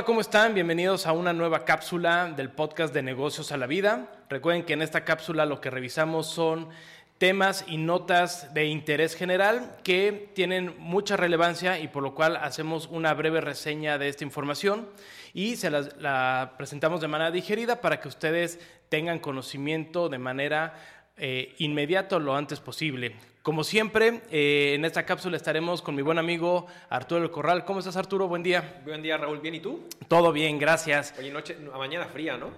Hola, 0.00 0.06
¿cómo 0.06 0.22
están? 0.22 0.54
Bienvenidos 0.54 1.06
a 1.06 1.12
una 1.12 1.34
nueva 1.34 1.66
cápsula 1.66 2.32
del 2.34 2.48
podcast 2.48 2.94
de 2.94 3.02
negocios 3.02 3.52
a 3.52 3.58
la 3.58 3.66
vida. 3.66 4.10
Recuerden 4.30 4.64
que 4.64 4.72
en 4.72 4.80
esta 4.80 5.04
cápsula 5.04 5.44
lo 5.44 5.60
que 5.60 5.68
revisamos 5.68 6.26
son 6.26 6.70
temas 7.18 7.66
y 7.68 7.76
notas 7.76 8.54
de 8.54 8.64
interés 8.64 9.14
general 9.14 9.76
que 9.84 10.30
tienen 10.34 10.74
mucha 10.78 11.18
relevancia 11.18 11.78
y 11.78 11.88
por 11.88 12.02
lo 12.02 12.14
cual 12.14 12.36
hacemos 12.36 12.86
una 12.90 13.12
breve 13.12 13.42
reseña 13.42 13.98
de 13.98 14.08
esta 14.08 14.24
información 14.24 14.88
y 15.34 15.56
se 15.56 15.68
la 15.68 16.54
presentamos 16.56 17.02
de 17.02 17.08
manera 17.08 17.30
digerida 17.30 17.82
para 17.82 18.00
que 18.00 18.08
ustedes 18.08 18.58
tengan 18.88 19.18
conocimiento 19.18 20.08
de 20.08 20.18
manera 20.18 20.76
eh, 21.18 21.54
inmediata 21.58 22.18
lo 22.18 22.34
antes 22.34 22.58
posible. 22.58 23.16
Como 23.42 23.64
siempre, 23.64 24.20
eh, 24.30 24.74
en 24.74 24.84
esta 24.84 25.06
cápsula 25.06 25.34
estaremos 25.34 25.80
con 25.80 25.94
mi 25.94 26.02
buen 26.02 26.18
amigo 26.18 26.66
Arturo 26.90 27.22
El 27.22 27.30
Corral. 27.30 27.64
¿Cómo 27.64 27.78
estás, 27.78 27.96
Arturo? 27.96 28.28
Buen 28.28 28.42
día. 28.42 28.82
Buen 28.84 29.00
día, 29.02 29.16
Raúl. 29.16 29.38
¿Bien 29.38 29.54
y 29.54 29.60
tú? 29.60 29.88
Todo 30.08 30.30
bien, 30.30 30.58
gracias. 30.58 31.14
Oye, 31.18 31.30
noche, 31.30 31.56
mañana 31.56 32.04
fría, 32.04 32.36
¿no? 32.36 32.50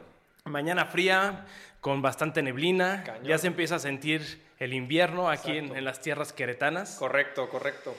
Mañana 0.45 0.86
fría, 0.86 1.46
con 1.80 2.02
bastante 2.02 2.42
neblina. 2.42 3.05
Ya 3.22 3.38
se 3.38 3.46
empieza 3.46 3.77
a 3.77 3.78
sentir 3.78 4.42
el 4.58 4.74
invierno 4.74 5.30
aquí 5.30 5.56
en, 5.56 5.84
las 5.84 6.00
tierras 6.00 6.32
queretanas. 6.32 6.96
Correcto, 6.98 7.48
correcto. 7.48 7.94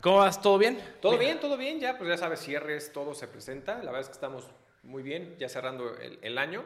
¿Cómo 0.00 0.18
vas? 0.18 0.40
¿Todo 0.40 0.58
bien? 0.58 0.80
Todo 1.00 1.18
bien, 1.18 1.40
todo 1.40 1.56
bien. 1.56 1.80
Ya, 1.80 1.98
pues 1.98 2.08
ya 2.08 2.16
sabes, 2.16 2.38
cierres, 2.38 2.92
todo 2.92 3.16
se 3.16 3.26
presenta. 3.26 3.78
La 3.78 3.86
verdad 3.86 4.02
es 4.02 4.06
que 4.06 4.12
estamos 4.12 4.44
muy 4.84 5.02
bien, 5.02 5.34
ya 5.40 5.48
cerrando 5.48 5.92
el 6.22 6.38
año. 6.38 6.62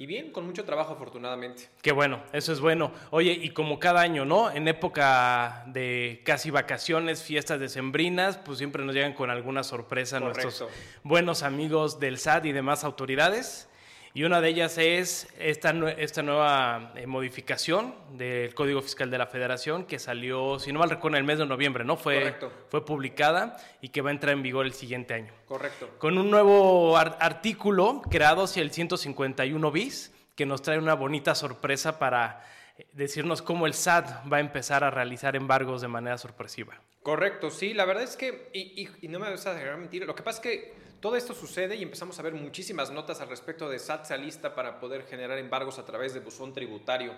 Y 0.00 0.06
bien, 0.06 0.32
con 0.32 0.46
mucho 0.46 0.64
trabajo 0.64 0.94
afortunadamente. 0.94 1.68
Qué 1.82 1.92
bueno, 1.92 2.22
eso 2.32 2.54
es 2.54 2.60
bueno. 2.60 2.90
Oye, 3.10 3.32
y 3.32 3.50
como 3.50 3.78
cada 3.78 4.00
año, 4.00 4.24
¿no? 4.24 4.50
En 4.50 4.66
época 4.66 5.62
de 5.66 6.22
casi 6.24 6.50
vacaciones, 6.50 7.22
fiestas 7.22 7.60
decembrinas, 7.60 8.38
pues 8.38 8.56
siempre 8.56 8.82
nos 8.82 8.94
llegan 8.94 9.12
con 9.12 9.28
alguna 9.28 9.62
sorpresa 9.62 10.18
nuestros 10.18 10.64
buenos 11.02 11.42
amigos 11.42 12.00
del 12.00 12.16
SAT 12.16 12.46
y 12.46 12.52
demás 12.52 12.82
autoridades. 12.82 13.68
Y 14.12 14.24
una 14.24 14.40
de 14.40 14.48
ellas 14.48 14.76
es 14.76 15.28
esta, 15.38 15.70
esta 15.96 16.22
nueva 16.22 16.92
eh, 16.96 17.06
modificación 17.06 17.94
del 18.10 18.52
Código 18.54 18.82
Fiscal 18.82 19.08
de 19.08 19.18
la 19.18 19.26
Federación 19.26 19.84
que 19.84 20.00
salió, 20.00 20.58
si 20.58 20.72
no 20.72 20.80
mal 20.80 20.90
recuerdo, 20.90 21.16
en 21.16 21.22
el 21.22 21.26
mes 21.26 21.38
de 21.38 21.46
noviembre, 21.46 21.84
¿no? 21.84 21.96
Fue, 21.96 22.34
fue 22.68 22.84
publicada 22.84 23.56
y 23.80 23.90
que 23.90 24.00
va 24.00 24.10
a 24.10 24.12
entrar 24.12 24.32
en 24.32 24.42
vigor 24.42 24.66
el 24.66 24.72
siguiente 24.72 25.14
año. 25.14 25.32
Correcto. 25.46 25.90
Con 25.98 26.18
un 26.18 26.28
nuevo 26.28 26.96
artículo 26.96 28.02
creado 28.10 28.42
hacia 28.42 28.62
el 28.62 28.72
151 28.72 29.70
bis 29.70 30.12
que 30.34 30.44
nos 30.44 30.60
trae 30.62 30.78
una 30.78 30.94
bonita 30.94 31.36
sorpresa 31.36 32.00
para 32.00 32.44
eh, 32.78 32.88
decirnos 32.92 33.42
cómo 33.42 33.66
el 33.66 33.74
SAT 33.74 34.32
va 34.32 34.38
a 34.38 34.40
empezar 34.40 34.82
a 34.82 34.90
realizar 34.90 35.36
embargos 35.36 35.82
de 35.82 35.88
manera 35.88 36.18
sorpresiva. 36.18 36.80
Correcto, 37.04 37.50
sí, 37.50 37.74
la 37.74 37.84
verdad 37.84 38.02
es 38.02 38.16
que, 38.16 38.50
y, 38.52 38.88
y 39.00 39.08
no 39.08 39.20
me 39.20 39.30
vas 39.30 39.46
a 39.46 39.54
dejar 39.54 39.76
mentir, 39.76 40.04
lo 40.04 40.16
que 40.16 40.22
pasa 40.22 40.38
es 40.38 40.42
que 40.42 40.89
todo 41.00 41.16
esto 41.16 41.34
sucede 41.34 41.76
y 41.76 41.82
empezamos 41.82 42.18
a 42.18 42.22
ver 42.22 42.34
muchísimas 42.34 42.90
notas 42.90 43.20
al 43.20 43.28
respecto 43.28 43.68
de 43.68 43.78
SAT 43.78 44.04
se 44.04 44.18
lista 44.18 44.54
para 44.54 44.78
poder 44.78 45.04
generar 45.06 45.38
embargos 45.38 45.78
a 45.78 45.84
través 45.84 46.12
de 46.12 46.20
buzón 46.20 46.52
tributario. 46.52 47.14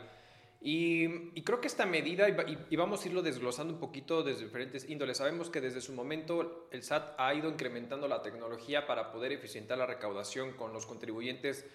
Y, 0.65 1.43
creo 1.43 1.61
que 1.61 1.67
esta 1.67 1.87
medida, 1.87 2.29
y, 2.29 2.77
vamos 2.77 3.05
a 3.05 3.09
irlo 3.09 3.23
desglosando 3.23 3.75
un 3.75 3.81
poquito 3.81 4.23
desde 4.23 4.45
diferentes 4.45 4.89
índoles, 4.89 5.17
sabemos 5.17 5.51
que 5.51 5.61
desde 5.61 5.81
su 5.81 5.93
momento 5.93 6.69
el 6.71 6.85
SAT 6.85 7.15
ha 7.19 7.35
ido 7.35 7.51
incrementando 7.51 8.07
la 8.07 8.23
tecnología 8.23 8.87
para 8.87 9.11
poder 9.11 9.33
eficientar 9.33 9.79
la 9.79 9.87
recaudación 9.87 10.53
con 10.53 10.73
los 10.73 10.87
contribuyentes, 10.87 11.67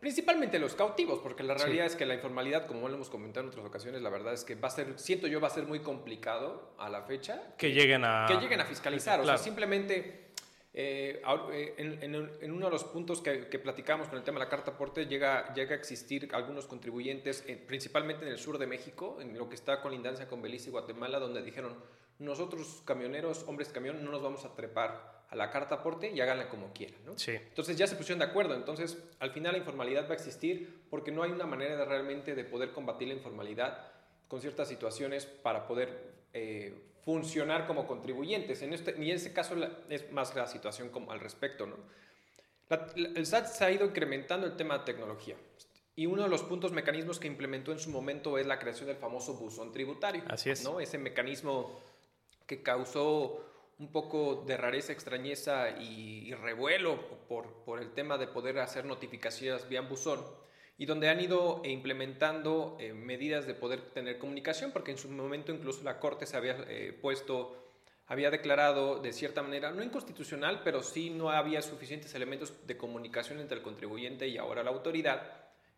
principalmente 0.00 0.58
los 0.58 0.74
cautivos, 0.74 1.18
porque 1.18 1.42
la 1.42 1.52
realidad 1.52 1.84
es 1.84 1.94
que 1.94 2.06
la 2.06 2.14
informalidad, 2.14 2.66
como 2.66 2.88
lo 2.88 2.94
hemos 2.94 3.10
comentado 3.10 3.44
en 3.44 3.50
otras 3.50 3.66
ocasiones, 3.66 4.00
la 4.00 4.08
verdad 4.08 4.32
es 4.32 4.44
que 4.44 4.54
va 4.54 4.68
a 4.68 4.70
ser, 4.70 4.98
siento 4.98 5.26
yo, 5.26 5.38
va 5.38 5.48
a 5.48 5.50
ser 5.50 5.64
muy 5.64 5.80
complicado 5.80 6.72
a 6.78 6.88
la 6.88 7.02
fecha. 7.02 7.54
Que, 7.58 7.72
lleguen 7.72 8.02
a... 8.06 8.24
Que 8.26 8.36
lleguen 8.36 8.62
a 8.62 8.64
fiscalizar, 8.64 9.20
o 9.20 9.26
sea, 9.26 9.36
simplemente 9.36 10.31
eh, 10.74 11.20
eh, 11.52 11.74
en, 11.76 12.50
uno 12.50 12.66
de 12.66 12.72
los 12.72 12.84
puntos 12.84 13.20
que, 13.20 13.58
platicamos 13.58 14.08
con 14.08 14.16
el 14.16 14.24
tema 14.24 14.38
de 14.38 14.46
la 14.46 14.50
carta 14.50 14.72
aporte, 14.72 15.06
llega, 15.06 15.52
llega 15.54 15.72
a 15.74 15.78
existir 15.78 16.30
algunos 16.32 16.66
contribuyentes, 16.66 17.44
eh, 17.46 17.56
principalmente 17.56 18.24
en 18.24 18.32
el 18.32 18.38
sur 18.38 18.58
de 18.58 18.66
México, 18.66 19.18
en 19.20 19.36
lo 19.36 19.48
que 19.48 19.54
está 19.54 19.82
colindancia 19.82 20.28
con 20.28 20.40
Belice 20.40 20.70
y 20.70 20.72
Guatemala, 20.72 21.18
donde 21.18 21.42
dijeron, 21.42 21.76
nosotros 22.18 22.82
camioneros, 22.86 23.44
hombres 23.48 23.68
camión, 23.68 24.02
no 24.02 24.10
nos 24.10 24.22
vamos 24.22 24.44
a 24.44 24.54
trepar 24.54 25.22
a 25.28 25.36
la 25.36 25.50
carta 25.50 25.76
aporte 25.76 26.10
y 26.10 26.20
háganla 26.20 26.48
como 26.48 26.72
quieran. 26.72 27.00
¿no? 27.04 27.14
Entonces 27.26 27.76
ya 27.76 27.86
se 27.86 27.96
pusieron 27.96 28.20
de 28.20 28.26
acuerdo, 28.26 28.54
entonces 28.54 29.02
al 29.18 29.30
final 29.32 29.52
la 29.52 29.58
informalidad 29.58 30.06
va 30.06 30.12
a 30.12 30.16
existir 30.16 30.82
porque 30.88 31.10
no 31.10 31.22
hay 31.22 31.32
una 31.32 31.46
manera 31.46 31.76
de 31.76 31.84
realmente 31.84 32.34
de 32.34 32.44
poder 32.44 32.72
combatir 32.72 33.08
la 33.08 33.14
informalidad 33.14 33.92
con 34.28 34.40
ciertas 34.40 34.68
situaciones 34.68 35.26
para 35.26 35.66
poder 35.66 36.12
funcionar 37.04 37.66
como 37.66 37.86
contribuyentes. 37.86 38.62
En 38.62 38.72
este, 38.72 38.94
y 38.98 39.10
en 39.10 39.16
ese 39.16 39.32
caso 39.32 39.56
es 39.88 40.10
más 40.12 40.34
la 40.34 40.46
situación 40.46 40.90
como 40.90 41.12
al 41.12 41.20
respecto. 41.20 41.66
¿no? 41.66 41.76
el 42.94 43.26
SAT 43.26 43.46
se 43.46 43.64
ha 43.64 43.70
ido 43.70 43.84
incrementando 43.84 44.46
el 44.46 44.56
tema 44.56 44.78
de 44.78 44.84
tecnología. 44.84 45.36
Y 45.94 46.06
uno 46.06 46.22
de 46.22 46.28
los 46.28 46.42
puntos, 46.42 46.72
mecanismos 46.72 47.18
que 47.18 47.26
implementó 47.26 47.72
en 47.72 47.78
su 47.78 47.90
momento 47.90 48.38
es 48.38 48.46
la 48.46 48.58
creación 48.58 48.86
del 48.86 48.96
famoso 48.96 49.34
buzón 49.34 49.72
tributario. 49.72 50.22
Así 50.28 50.48
es. 50.48 50.64
¿no? 50.64 50.80
Ese 50.80 50.96
mecanismo 50.96 51.80
que 52.46 52.62
causó 52.62 53.44
un 53.78 53.88
poco 53.88 54.44
de 54.46 54.56
rareza, 54.56 54.92
extrañeza 54.92 55.70
y, 55.70 56.32
revuelo 56.34 56.98
por, 57.28 57.52
por, 57.64 57.80
el 57.80 57.92
tema 57.92 58.16
de 58.16 58.26
poder 58.26 58.58
hacer 58.58 58.84
notificaciones 58.84 59.68
vía 59.68 59.82
buzón 59.82 60.24
y 60.82 60.84
donde 60.84 61.08
han 61.08 61.20
ido 61.20 61.62
implementando 61.64 62.76
eh, 62.80 62.92
medidas 62.92 63.46
de 63.46 63.54
poder 63.54 63.92
tener 63.92 64.18
comunicación, 64.18 64.72
porque 64.72 64.90
en 64.90 64.98
su 64.98 65.08
momento 65.08 65.52
incluso 65.52 65.84
la 65.84 66.00
Corte 66.00 66.26
se 66.26 66.36
había 66.36 66.56
eh, 66.66 66.92
puesto, 67.00 67.54
había 68.08 68.32
declarado 68.32 68.98
de 68.98 69.12
cierta 69.12 69.44
manera, 69.44 69.70
no 69.70 69.84
inconstitucional, 69.84 70.62
pero 70.64 70.82
sí 70.82 71.08
no 71.08 71.30
había 71.30 71.62
suficientes 71.62 72.12
elementos 72.16 72.66
de 72.66 72.76
comunicación 72.76 73.38
entre 73.38 73.58
el 73.58 73.62
contribuyente 73.62 74.26
y 74.26 74.38
ahora 74.38 74.64
la 74.64 74.70
autoridad, 74.70 75.22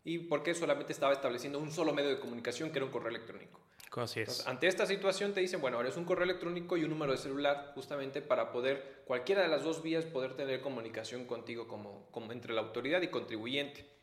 y 0.03 0.17
porque 0.17 0.55
solamente 0.55 0.91
estaba 0.91 1.13
estableciendo 1.13 1.59
un 1.59 1.71
solo 1.71 1.93
medio 1.93 2.09
de 2.09 2.19
comunicación, 2.19 2.71
que 2.71 2.79
era 2.79 2.87
un 2.87 2.91
correo 2.91 3.09
electrónico. 3.09 3.59
Así 3.91 4.21
es. 4.21 4.47
ante 4.47 4.65
esta 4.65 4.87
situación 4.87 5.35
te 5.35 5.39
dicen, 5.39 5.61
bueno, 5.61 5.77
ahora 5.77 5.89
es 5.89 5.97
un 5.97 6.03
correo 6.03 6.23
electrónico 6.23 6.77
y 6.77 6.83
un 6.83 6.89
número 6.89 7.11
de 7.11 7.19
celular 7.19 7.73
justamente 7.75 8.23
para 8.23 8.51
poder, 8.51 9.03
cualquiera 9.05 9.43
de 9.43 9.49
las 9.49 9.63
dos 9.63 9.83
vías, 9.83 10.03
poder 10.03 10.33
tener 10.33 10.61
comunicación 10.61 11.25
contigo 11.25 11.67
como, 11.67 12.07
como 12.09 12.31
entre 12.31 12.53
la 12.55 12.61
autoridad 12.61 13.03
y 13.03 13.09
contribuyente. 13.09 13.94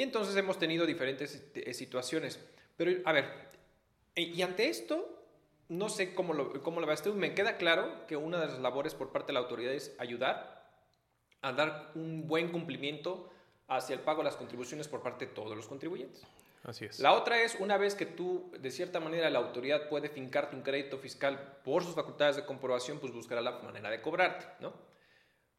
Y 0.00 0.02
entonces 0.02 0.34
hemos 0.34 0.58
tenido 0.58 0.86
diferentes 0.86 1.44
eh, 1.54 1.74
situaciones. 1.74 2.40
Pero, 2.78 3.02
a 3.04 3.12
ver, 3.12 3.26
eh, 4.14 4.22
y 4.22 4.40
ante 4.40 4.70
esto, 4.70 5.26
no 5.68 5.90
sé 5.90 6.14
cómo 6.14 6.32
lo, 6.32 6.62
cómo 6.62 6.80
lo 6.80 6.86
va 6.86 6.94
a 6.94 7.08
Me 7.10 7.34
queda 7.34 7.58
claro 7.58 8.06
que 8.06 8.16
una 8.16 8.40
de 8.40 8.46
las 8.46 8.58
labores 8.60 8.94
por 8.94 9.12
parte 9.12 9.26
de 9.26 9.32
la 9.34 9.40
autoridad 9.40 9.74
es 9.74 9.94
ayudar 9.98 10.72
a 11.42 11.52
dar 11.52 11.92
un 11.94 12.26
buen 12.26 12.50
cumplimiento 12.50 13.28
hacia 13.68 13.92
el 13.92 14.00
pago 14.00 14.20
de 14.22 14.24
las 14.24 14.36
contribuciones 14.36 14.88
por 14.88 15.02
parte 15.02 15.26
de 15.26 15.32
todos 15.32 15.54
los 15.54 15.66
contribuyentes. 15.66 16.22
Así 16.64 16.86
es. 16.86 16.98
La 16.98 17.12
otra 17.12 17.42
es, 17.42 17.56
una 17.60 17.76
vez 17.76 17.94
que 17.94 18.06
tú, 18.06 18.50
de 18.58 18.70
cierta 18.70 19.00
manera, 19.00 19.28
la 19.28 19.40
autoridad 19.40 19.86
puede 19.90 20.08
fincarte 20.08 20.56
un 20.56 20.62
crédito 20.62 20.96
fiscal 20.96 21.58
por 21.62 21.84
sus 21.84 21.94
facultades 21.94 22.36
de 22.36 22.46
comprobación, 22.46 23.00
pues 23.00 23.12
buscará 23.12 23.42
la 23.42 23.58
manera 23.58 23.90
de 23.90 24.00
cobrarte, 24.00 24.46
¿no? 24.60 24.72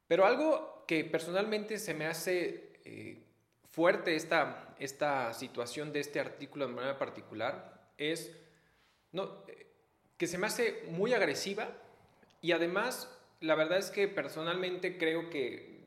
Pero 0.08 0.26
algo 0.26 0.84
que 0.88 1.06
personalmente 1.06 1.78
se 1.78 1.94
me 1.94 2.08
hace 2.08 2.74
eh, 2.86 3.28
fuerte 3.72 4.16
esta, 4.16 4.76
esta 4.80 5.34
situación 5.34 5.94
de 5.94 6.02
este 6.02 6.20
artículo 6.20 6.68
de 6.68 6.74
manera 6.74 6.98
particular 6.98 7.92
es 7.98 8.32
no, 9.12 9.44
que 10.18 10.28
se 10.28 10.38
me 10.38 10.48
hace 10.48 10.84
muy 10.90 11.14
agresiva 11.14 11.70
y 12.42 12.52
además 12.52 13.10
la 13.40 13.56
verdad 13.56 13.80
es 13.80 13.90
que 13.90 14.08
personalmente 14.08 14.98
creo 14.98 15.30
que 15.30 15.86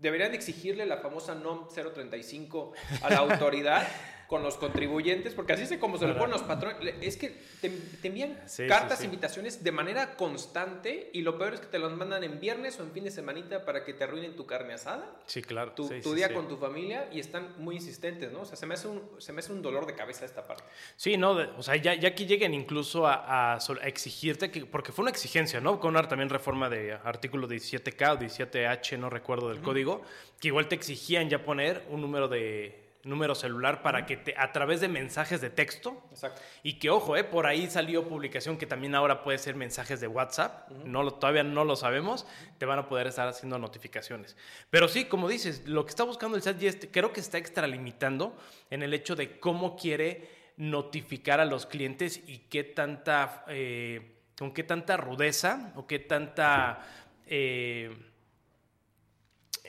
deberían 0.00 0.34
exigirle 0.34 0.86
la 0.86 0.98
famosa 0.98 1.34
NOM 1.34 1.68
035 1.68 2.72
a 3.02 3.10
la 3.10 3.16
autoridad 3.18 3.86
con 4.28 4.42
los 4.42 4.58
contribuyentes, 4.58 5.32
porque 5.32 5.54
así 5.54 5.62
es 5.62 5.80
como 5.80 5.96
se 5.96 6.06
lo 6.06 6.14
ponen 6.14 6.32
los 6.32 6.42
patrones. 6.42 6.94
Es 7.00 7.16
que 7.16 7.34
te, 7.62 7.72
envían 8.06 8.38
cartas, 8.68 9.02
invitaciones 9.02 9.64
de 9.64 9.72
manera 9.72 10.16
constante 10.16 11.08
y 11.14 11.22
lo 11.22 11.38
peor 11.38 11.54
es 11.54 11.60
que 11.60 11.66
te 11.66 11.78
los 11.78 11.96
mandan 11.96 12.22
en 12.24 12.38
viernes 12.38 12.78
o 12.78 12.82
en 12.82 12.92
fin 12.92 13.04
de 13.04 13.10
semanita 13.10 13.64
para 13.64 13.84
que 13.84 13.94
te 13.94 14.04
arruinen 14.04 14.36
tu 14.36 14.44
carne 14.44 14.74
asada. 14.74 15.16
Sí, 15.24 15.40
claro. 15.40 15.72
Tu, 15.72 15.88
tu 16.02 16.12
día 16.12 16.34
con 16.34 16.46
tu 16.46 16.58
familia 16.58 17.08
y 17.10 17.20
están 17.20 17.54
muy 17.56 17.76
insistentes, 17.76 18.30
¿no? 18.30 18.42
O 18.42 18.44
sea, 18.44 18.56
se 18.56 18.66
me 18.66 18.74
hace 18.74 18.88
un, 18.88 19.02
se 19.16 19.32
me 19.32 19.38
hace 19.38 19.50
un 19.50 19.62
dolor 19.62 19.86
de 19.86 19.94
cabeza 19.94 20.26
esta 20.26 20.46
parte. 20.46 20.62
Sí, 20.96 21.16
no, 21.16 21.30
o 21.56 21.62
sea, 21.62 21.76
ya, 21.76 21.94
ya 21.94 22.14
que 22.14 22.26
lleguen 22.26 22.52
incluso 22.52 23.06
a, 23.06 23.54
a, 23.54 23.58
exigirte, 23.82 24.50
que, 24.50 24.66
porque 24.66 24.92
fue 24.92 25.04
una 25.04 25.10
exigencia, 25.10 25.58
¿no? 25.62 25.80
Con 25.80 25.96
una 25.96 26.06
también 26.06 26.28
reforma 26.28 26.68
de 26.68 26.92
artículo 26.92 27.48
17K 27.48 28.12
o 28.12 28.18
17H, 28.18 28.98
no 28.98 29.08
recuerdo 29.08 29.48
del 29.48 29.62
código, 29.62 30.02
que 30.38 30.48
igual 30.48 30.68
te 30.68 30.74
exigían 30.74 31.30
ya 31.30 31.42
poner 31.42 31.86
un 31.88 32.02
número 32.02 32.28
de 32.28 32.87
número 33.08 33.34
celular 33.34 33.82
para 33.82 34.06
que 34.06 34.16
te, 34.16 34.34
a 34.36 34.52
través 34.52 34.80
de 34.80 34.88
mensajes 34.88 35.40
de 35.40 35.50
texto, 35.50 36.02
Exacto. 36.10 36.40
y 36.62 36.74
que 36.74 36.90
ojo, 36.90 37.16
eh, 37.16 37.24
por 37.24 37.46
ahí 37.46 37.68
salió 37.70 38.08
publicación 38.08 38.58
que 38.58 38.66
también 38.66 38.94
ahora 38.94 39.22
puede 39.22 39.38
ser 39.38 39.54
mensajes 39.54 40.00
de 40.00 40.06
WhatsApp, 40.06 40.70
no 40.84 41.02
lo, 41.02 41.14
todavía 41.14 41.42
no 41.42 41.64
lo 41.64 41.76
sabemos, 41.76 42.26
te 42.58 42.66
van 42.66 42.78
a 42.78 42.88
poder 42.88 43.06
estar 43.06 43.26
haciendo 43.26 43.58
notificaciones. 43.58 44.36
Pero 44.70 44.88
sí, 44.88 45.06
como 45.06 45.28
dices, 45.28 45.66
lo 45.66 45.84
que 45.84 45.90
está 45.90 46.04
buscando 46.04 46.36
el 46.36 46.42
SAT 46.42 46.86
creo 46.90 47.12
que 47.12 47.20
está 47.20 47.38
extralimitando 47.38 48.36
en 48.70 48.82
el 48.82 48.94
hecho 48.94 49.16
de 49.16 49.38
cómo 49.40 49.76
quiere 49.76 50.28
notificar 50.58 51.40
a 51.40 51.44
los 51.44 51.66
clientes 51.66 52.20
y 52.26 52.38
qué 52.50 52.64
tanta, 52.64 53.44
eh, 53.48 54.16
con 54.36 54.52
qué 54.52 54.64
tanta 54.64 54.96
rudeza 54.96 55.72
o 55.76 55.86
qué 55.86 55.98
tanta... 55.98 56.86
Eh, 57.26 57.96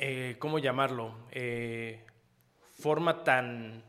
eh, 0.01 0.37
¿cómo 0.39 0.59
llamarlo? 0.59 1.27
Forma 2.79 3.23
tan, 3.23 3.83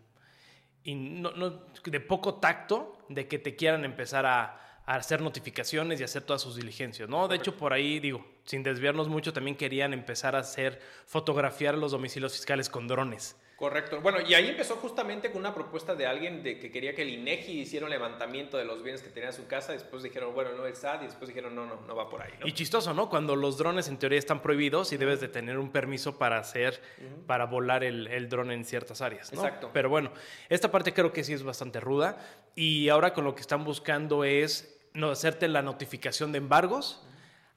de 0.84 2.00
poco 2.00 2.34
tacto 2.34 2.98
de 3.08 3.28
que 3.28 3.38
te 3.38 3.56
quieran 3.56 3.84
empezar 3.84 4.26
a, 4.26 4.56
hacer 4.86 5.20
notificaciones 5.20 6.00
y 6.00 6.04
hacer 6.04 6.22
todas 6.22 6.42
sus 6.42 6.56
diligencias, 6.56 7.08
¿no? 7.08 7.28
De 7.28 7.36
hecho, 7.36 7.56
por 7.56 7.72
ahí, 7.72 8.00
digo, 8.00 8.26
sin 8.44 8.64
desviarnos 8.64 9.08
mucho, 9.08 9.32
también 9.32 9.56
querían 9.56 9.92
empezar 9.92 10.34
a 10.34 10.40
hacer, 10.40 10.80
fotografiar 11.06 11.78
los 11.78 11.92
domicilios 11.92 12.32
fiscales 12.32 12.68
con 12.68 12.88
drones. 12.88 13.36
Correcto. 13.60 14.00
Bueno, 14.00 14.20
y 14.26 14.32
ahí 14.32 14.48
empezó 14.48 14.76
justamente 14.76 15.30
con 15.30 15.40
una 15.42 15.52
propuesta 15.52 15.94
de 15.94 16.06
alguien 16.06 16.42
de 16.42 16.58
que 16.58 16.70
quería 16.70 16.94
que 16.94 17.02
el 17.02 17.10
INEGI 17.10 17.60
hiciera 17.60 17.84
un 17.84 17.90
levantamiento 17.90 18.56
de 18.56 18.64
los 18.64 18.82
bienes 18.82 19.02
que 19.02 19.10
tenía 19.10 19.28
en 19.28 19.34
su 19.34 19.46
casa. 19.46 19.72
Después 19.72 20.02
dijeron, 20.02 20.32
bueno, 20.32 20.52
no 20.56 20.64
el 20.64 20.74
SAT. 20.74 21.02
Y 21.02 21.04
después 21.04 21.28
dijeron, 21.28 21.54
no, 21.54 21.66
no, 21.66 21.78
no 21.86 21.94
va 21.94 22.08
por 22.08 22.22
ahí. 22.22 22.32
Y 22.42 22.52
chistoso, 22.52 22.94
¿no? 22.94 23.10
Cuando 23.10 23.36
los 23.36 23.58
drones 23.58 23.88
en 23.88 23.98
teoría 23.98 24.18
están 24.18 24.40
prohibidos 24.40 24.94
y 24.94 24.96
debes 24.96 25.20
de 25.20 25.28
tener 25.28 25.58
un 25.58 25.70
permiso 25.70 26.16
para 26.16 26.38
hacer, 26.38 26.80
para 27.26 27.44
volar 27.44 27.84
el, 27.84 28.06
el 28.06 28.30
dron 28.30 28.50
en 28.50 28.64
ciertas 28.64 29.02
áreas. 29.02 29.30
¿no? 29.30 29.44
Exacto. 29.44 29.68
Pero 29.74 29.90
bueno, 29.90 30.10
esta 30.48 30.70
parte 30.70 30.94
creo 30.94 31.12
que 31.12 31.22
sí 31.22 31.34
es 31.34 31.42
bastante 31.42 31.80
ruda. 31.80 32.16
Y 32.54 32.88
ahora 32.88 33.12
con 33.12 33.24
lo 33.24 33.34
que 33.34 33.42
están 33.42 33.64
buscando 33.64 34.24
es 34.24 34.80
no, 34.94 35.10
hacerte 35.10 35.48
la 35.48 35.60
notificación 35.60 36.32
de 36.32 36.38
embargos 36.38 37.04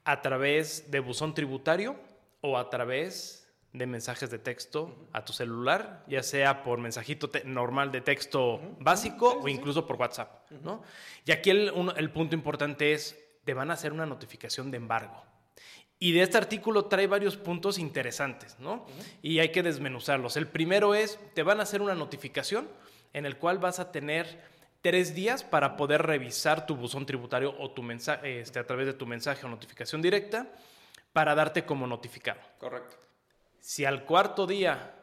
a 0.04 0.22
través 0.22 0.92
de 0.92 1.00
buzón 1.00 1.34
tributario 1.34 1.96
o 2.42 2.58
a 2.58 2.70
través 2.70 3.43
de 3.74 3.88
mensajes 3.88 4.30
de 4.30 4.38
texto 4.38 5.08
a 5.12 5.26
tu 5.26 5.34
celular, 5.34 6.04
ya 6.08 6.22
sea 6.22 6.64
por 6.64 6.80
mensajito 6.80 7.30
normal 7.46 7.92
de 7.92 8.02
texto 8.02 8.62
básico 8.80 9.40
o 9.42 9.48
incluso 9.48 9.88
por 9.88 9.96
WhatsApp. 9.96 10.50
¿no? 10.62 10.84
Y 11.26 11.32
aquí 11.32 11.50
el, 11.50 11.74
el, 11.98 12.12
punto 12.12 12.36
importante 12.36 12.94
es, 12.94 13.20
te 13.44 13.56
van 13.56 13.72
a 13.72 13.74
hacer 13.74 13.92
una 13.92 14.06
notificación 14.06 14.70
de 14.70 14.78
embargo. 14.78 15.24
Y 15.98 16.12
de 16.12 16.22
este 16.22 16.38
artículo 16.38 16.86
trae 16.86 17.08
varios 17.08 17.38
puntos 17.38 17.80
interesantes, 17.80 18.60
¿no? 18.60 18.86
Y 19.22 19.40
hay 19.40 19.54
que 19.54 19.64
desmenuzarlos. 19.64 20.36
El 20.36 20.48
primero 20.48 20.96
es, 20.96 21.18
te 21.34 21.44
van 21.44 21.62
a 21.62 21.64
hacer 21.64 21.82
una 21.82 21.96
notificación 21.96 22.68
en 23.14 23.26
el 23.26 23.38
cual 23.38 23.58
vas 23.58 23.80
a 23.80 23.92
tener 23.92 24.44
tres 24.82 25.16
días 25.16 25.46
para 25.46 25.78
poder 25.78 26.02
revisar 26.02 26.66
tu 26.66 26.76
buzón 26.76 27.06
tributario 27.06 27.56
o 27.58 27.72
tu 27.72 27.82
mensaje, 27.82 28.42
este, 28.42 28.60
a 28.60 28.68
través 28.68 28.86
de 28.86 28.94
tu 28.94 29.06
mensaje 29.06 29.46
o 29.46 29.50
notificación 29.50 30.02
directa 30.02 30.48
para 31.14 31.36
darte 31.36 31.64
como 31.64 31.88
notificado. 31.88 32.42
Correcto. 32.60 32.98
Si 33.64 33.86
al 33.86 34.04
cuarto 34.04 34.46
día 34.46 34.94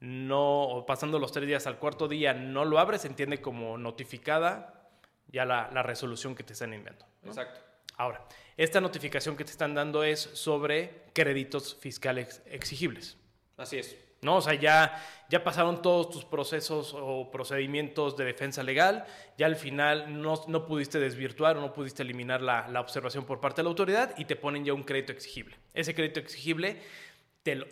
no, 0.00 0.62
o 0.62 0.84
pasando 0.84 1.20
los 1.20 1.30
tres 1.30 1.46
días 1.46 1.68
al 1.68 1.78
cuarto 1.78 2.08
día 2.08 2.34
no 2.34 2.64
lo 2.64 2.80
abres, 2.80 3.02
se 3.02 3.06
entiende 3.06 3.40
como 3.40 3.78
notificada 3.78 4.90
ya 5.28 5.44
la, 5.44 5.68
resolución 5.84 6.34
que 6.34 6.42
te 6.42 6.52
están 6.52 6.72
enviando. 6.72 7.06
Exacto. 7.24 7.60
Ahora, 7.96 8.26
esta 8.56 8.80
notificación 8.80 9.36
que 9.36 9.44
te 9.44 9.52
están 9.52 9.72
dando 9.72 10.02
es 10.02 10.18
sobre 10.18 11.04
créditos 11.12 11.76
fiscales 11.76 12.42
exigibles. 12.46 13.16
Así 13.56 13.78
es. 13.78 13.96
¿no? 14.20 14.38
O 14.38 14.40
sea, 14.40 14.54
ya, 14.54 15.00
ya 15.28 15.44
pasaron 15.44 15.80
todos 15.80 16.10
tus 16.10 16.24
procesos 16.24 16.96
o 16.98 17.30
procedimientos 17.30 18.16
de 18.16 18.24
defensa 18.24 18.64
legal, 18.64 19.04
ya 19.36 19.46
al 19.46 19.54
final 19.54 20.20
no, 20.20 20.42
no 20.48 20.66
pudiste 20.66 20.98
desvirtuar 20.98 21.56
o 21.56 21.60
no 21.60 21.72
pudiste 21.72 22.02
eliminar 22.02 22.42
la, 22.42 22.66
la, 22.66 22.80
observación 22.80 23.24
por 23.24 23.40
parte 23.40 23.60
de 23.60 23.64
la 23.64 23.70
autoridad 23.70 24.14
y 24.18 24.24
te 24.24 24.34
ponen 24.34 24.64
ya 24.64 24.74
un 24.74 24.82
crédito 24.82 25.12
exigible. 25.12 25.56
Ese 25.72 25.94
crédito 25.94 26.18
exigible 26.18 26.82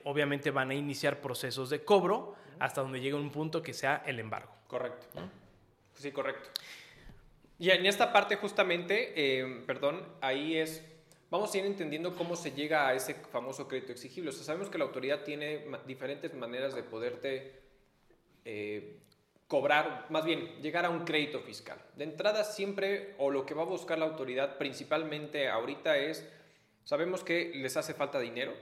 obviamente 0.05 0.51
van 0.51 0.71
a 0.71 0.75
iniciar 0.75 1.21
procesos 1.21 1.71
de 1.71 1.85
cobro 1.85 2.35
hasta 2.59 2.81
donde 2.81 3.01
llegue 3.01 3.15
un 3.15 3.31
punto 3.31 3.63
que 3.63 3.75
sea 3.75 4.03
el 4.07 4.19
embargo. 4.19 4.51
Correcto. 4.67 5.07
Sí, 5.95 6.13
correcto. 6.13 6.49
Y 7.59 7.71
en 7.71 7.87
esta 7.87 8.13
parte 8.13 8.37
justamente, 8.37 9.13
eh, 9.17 9.63
perdón, 9.67 10.07
ahí 10.21 10.57
es, 10.57 10.85
vamos 11.31 11.55
a 11.55 11.59
ir 11.59 11.65
entendiendo 11.65 12.15
cómo 12.15 12.37
se 12.37 12.53
llega 12.53 12.89
a 12.89 12.95
ese 12.95 13.15
famoso 13.15 13.67
crédito 13.67 13.93
exigible. 13.93 14.31
O 14.31 14.33
sea, 14.33 14.45
sabemos 14.45 14.69
que 14.69 14.79
la 14.79 14.85
autoridad 14.85 15.23
tiene 15.23 15.67
diferentes 15.87 16.35
maneras 16.35 16.75
de 16.75 16.83
poderte 16.83 17.63
eh, 18.45 18.99
cobrar, 19.49 20.07
más 20.11 20.25
bien, 20.25 20.61
llegar 20.61 20.85
a 20.85 20.91
un 20.91 21.05
crédito 21.05 21.41
fiscal. 21.41 21.79
De 21.97 22.05
entrada 22.05 22.45
siempre, 22.45 23.15
o 23.19 23.31
lo 23.31 23.47
que 23.47 23.55
va 23.55 23.63
a 23.63 23.67
buscar 23.67 23.99
la 23.99 24.07
autoridad 24.07 24.59
principalmente 24.59 25.49
ahorita 25.49 25.97
es, 25.97 26.29
sabemos 26.85 27.25
que 27.25 27.53
les 27.55 27.77
hace 27.77 27.95
falta 27.95 28.19
dinero, 28.19 28.53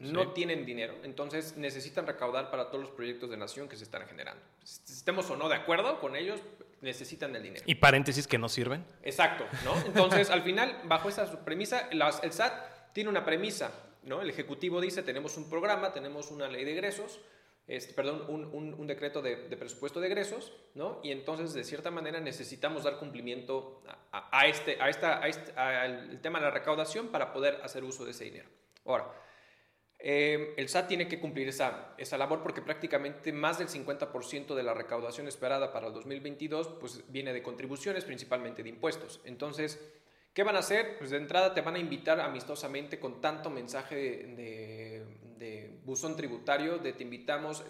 no 0.00 0.32
tienen 0.32 0.64
dinero, 0.64 0.94
entonces 1.02 1.56
necesitan 1.56 2.06
recaudar 2.06 2.50
para 2.50 2.70
todos 2.70 2.80
los 2.84 2.90
proyectos 2.90 3.28
de 3.28 3.36
nación 3.36 3.68
que 3.68 3.76
se 3.76 3.84
están 3.84 4.06
generando. 4.06 4.42
Estemos 4.62 5.28
o 5.30 5.36
no 5.36 5.48
de 5.48 5.56
acuerdo 5.56 6.00
con 6.00 6.16
ellos, 6.16 6.40
necesitan 6.80 7.36
el 7.36 7.42
dinero. 7.42 7.62
Y 7.66 7.74
paréntesis 7.74 8.26
que 8.26 8.38
no 8.38 8.48
sirven. 8.48 8.84
Exacto, 9.02 9.44
¿no? 9.64 9.76
Entonces, 9.86 10.30
al 10.30 10.42
final, 10.42 10.80
bajo 10.84 11.10
esa 11.10 11.44
premisa, 11.44 11.88
el 11.90 12.32
SAT 12.32 12.92
tiene 12.94 13.10
una 13.10 13.24
premisa, 13.24 13.72
¿no? 14.04 14.22
El 14.22 14.30
Ejecutivo 14.30 14.80
dice, 14.80 15.02
tenemos 15.02 15.36
un 15.36 15.50
programa, 15.50 15.92
tenemos 15.92 16.30
una 16.30 16.48
ley 16.48 16.64
de 16.64 16.72
egresos, 16.72 17.20
este, 17.66 17.92
perdón, 17.92 18.24
un, 18.26 18.86
decreto 18.86 19.20
de, 19.20 19.36
presupuesto 19.36 20.00
de 20.00 20.06
egresos, 20.06 20.52
¿no? 20.74 21.00
Y 21.04 21.12
entonces, 21.12 21.52
de 21.52 21.62
cierta 21.62 21.90
manera, 21.90 22.20
necesitamos 22.20 22.84
dar 22.84 22.98
cumplimiento 22.98 23.82
a, 24.10 24.46
este, 24.46 24.80
a 24.80 24.88
esta, 24.88 25.22
a 25.22 25.28
este, 25.28 25.52
al 25.52 26.20
tema 26.22 26.38
de 26.38 26.46
la 26.46 26.50
recaudación 26.50 27.08
para 27.08 27.32
poder 27.32 27.60
hacer 27.62 27.84
uso 27.84 28.06
de 28.06 28.12
ese 28.12 28.24
dinero. 28.24 28.48
Ahora, 28.86 29.12
eh, 30.02 30.54
el 30.56 30.68
SAT 30.68 30.88
tiene 30.88 31.08
que 31.08 31.20
cumplir 31.20 31.48
esa, 31.48 31.94
esa 31.98 32.16
labor 32.16 32.42
porque 32.42 32.62
prácticamente 32.62 33.32
más 33.32 33.58
del 33.58 33.68
50% 33.68 34.54
de 34.54 34.62
la 34.62 34.72
recaudación 34.72 35.28
esperada 35.28 35.72
para 35.72 35.88
el 35.88 35.92
2022 35.92 36.68
pues, 36.80 37.04
viene 37.08 37.34
de 37.34 37.42
contribuciones, 37.42 38.04
principalmente 38.04 38.62
de 38.62 38.70
impuestos. 38.70 39.20
Entonces, 39.24 39.78
¿qué 40.32 40.42
van 40.42 40.56
a 40.56 40.60
hacer? 40.60 40.96
Pues 40.96 41.10
de 41.10 41.18
entrada 41.18 41.52
te 41.52 41.60
van 41.60 41.74
a 41.74 41.78
invitar 41.78 42.18
amistosamente 42.18 42.98
con 42.98 43.20
tanto 43.20 43.50
mensaje 43.50 43.94
de, 43.94 45.20
buzón 45.84 46.16
tributario, 46.16 46.78
de 46.78 46.92
te 46.92 47.02
invitamos, 47.02 47.64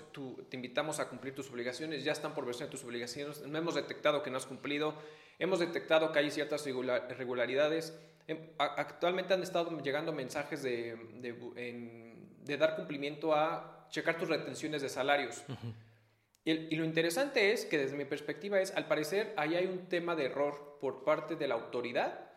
te 0.48 0.56
invitamos 0.56 1.00
a 1.00 1.08
cumplir 1.08 1.34
tus 1.34 1.50
obligaciones, 1.50 2.04
ya 2.04 2.12
están 2.12 2.34
por 2.34 2.44
versión 2.44 2.68
de 2.68 2.72
tus 2.72 2.84
obligaciones, 2.84 3.40
no 3.46 3.56
hemos 3.56 3.74
detectado 3.76 4.22
que 4.22 4.30
no 4.30 4.36
has 4.36 4.46
cumplido, 4.46 4.94
hemos 5.38 5.60
detectado 5.60 6.12
que 6.12 6.18
hay 6.18 6.30
ciertas 6.30 6.66
irregularidades. 6.66 7.98
Em, 8.26 8.38
actualmente 8.58 9.34
han 9.34 9.42
estado 9.42 9.76
llegando 9.80 10.12
mensajes 10.12 10.62
de, 10.62 10.90
en, 11.56 12.19
de 12.44 12.56
dar 12.56 12.76
cumplimiento 12.76 13.34
a 13.34 13.86
checar 13.90 14.18
tus 14.18 14.28
retenciones 14.28 14.82
de 14.82 14.88
salarios. 14.88 15.42
y, 16.44 16.74
lo 16.76 16.84
interesante 16.84 17.52
es 17.52 17.64
que 17.64 17.78
desde 17.78 17.96
mi 17.96 18.04
perspectiva 18.04 18.60
es, 18.60 18.72
al 18.74 18.86
parecer, 18.86 19.34
ahí 19.36 19.54
hay 19.54 19.66
un 19.66 19.88
tema 19.88 20.16
de 20.16 20.26
error 20.26 20.78
por 20.80 21.04
parte 21.04 21.36
de 21.36 21.48
la 21.48 21.54
autoridad, 21.54 22.30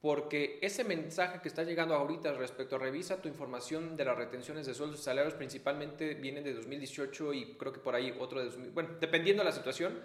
porque 0.00 0.58
ese 0.62 0.84
mensaje 0.84 1.40
que 1.40 1.48
está 1.48 1.64
llegando 1.64 1.94
ahorita 1.94 2.32
respecto 2.34 2.76
a 2.76 2.78
revisa 2.78 3.20
tu 3.20 3.28
información 3.28 3.96
de 3.96 4.04
las 4.04 4.16
retenciones 4.16 4.66
de 4.66 4.74
sueldos 4.74 5.00
y 5.00 5.02
salarios 5.02 5.34
principalmente 5.34 6.14
viene 6.14 6.40
de 6.42 6.54
2018 6.54 7.34
y 7.34 7.56
creo 7.56 7.72
que 7.72 7.80
por 7.80 7.96
ahí 7.96 8.14
otro 8.20 8.38
de 8.38 8.46
2000, 8.46 8.70
bueno, 8.70 8.90
dependiendo 9.00 9.42
de 9.42 9.48
la 9.48 9.56
situación, 9.56 10.00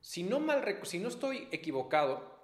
si 0.00 0.24
no 0.24 0.40
mal 0.40 0.80
si 0.82 0.98
no 0.98 1.08
estoy 1.08 1.46
equivocado, 1.52 2.40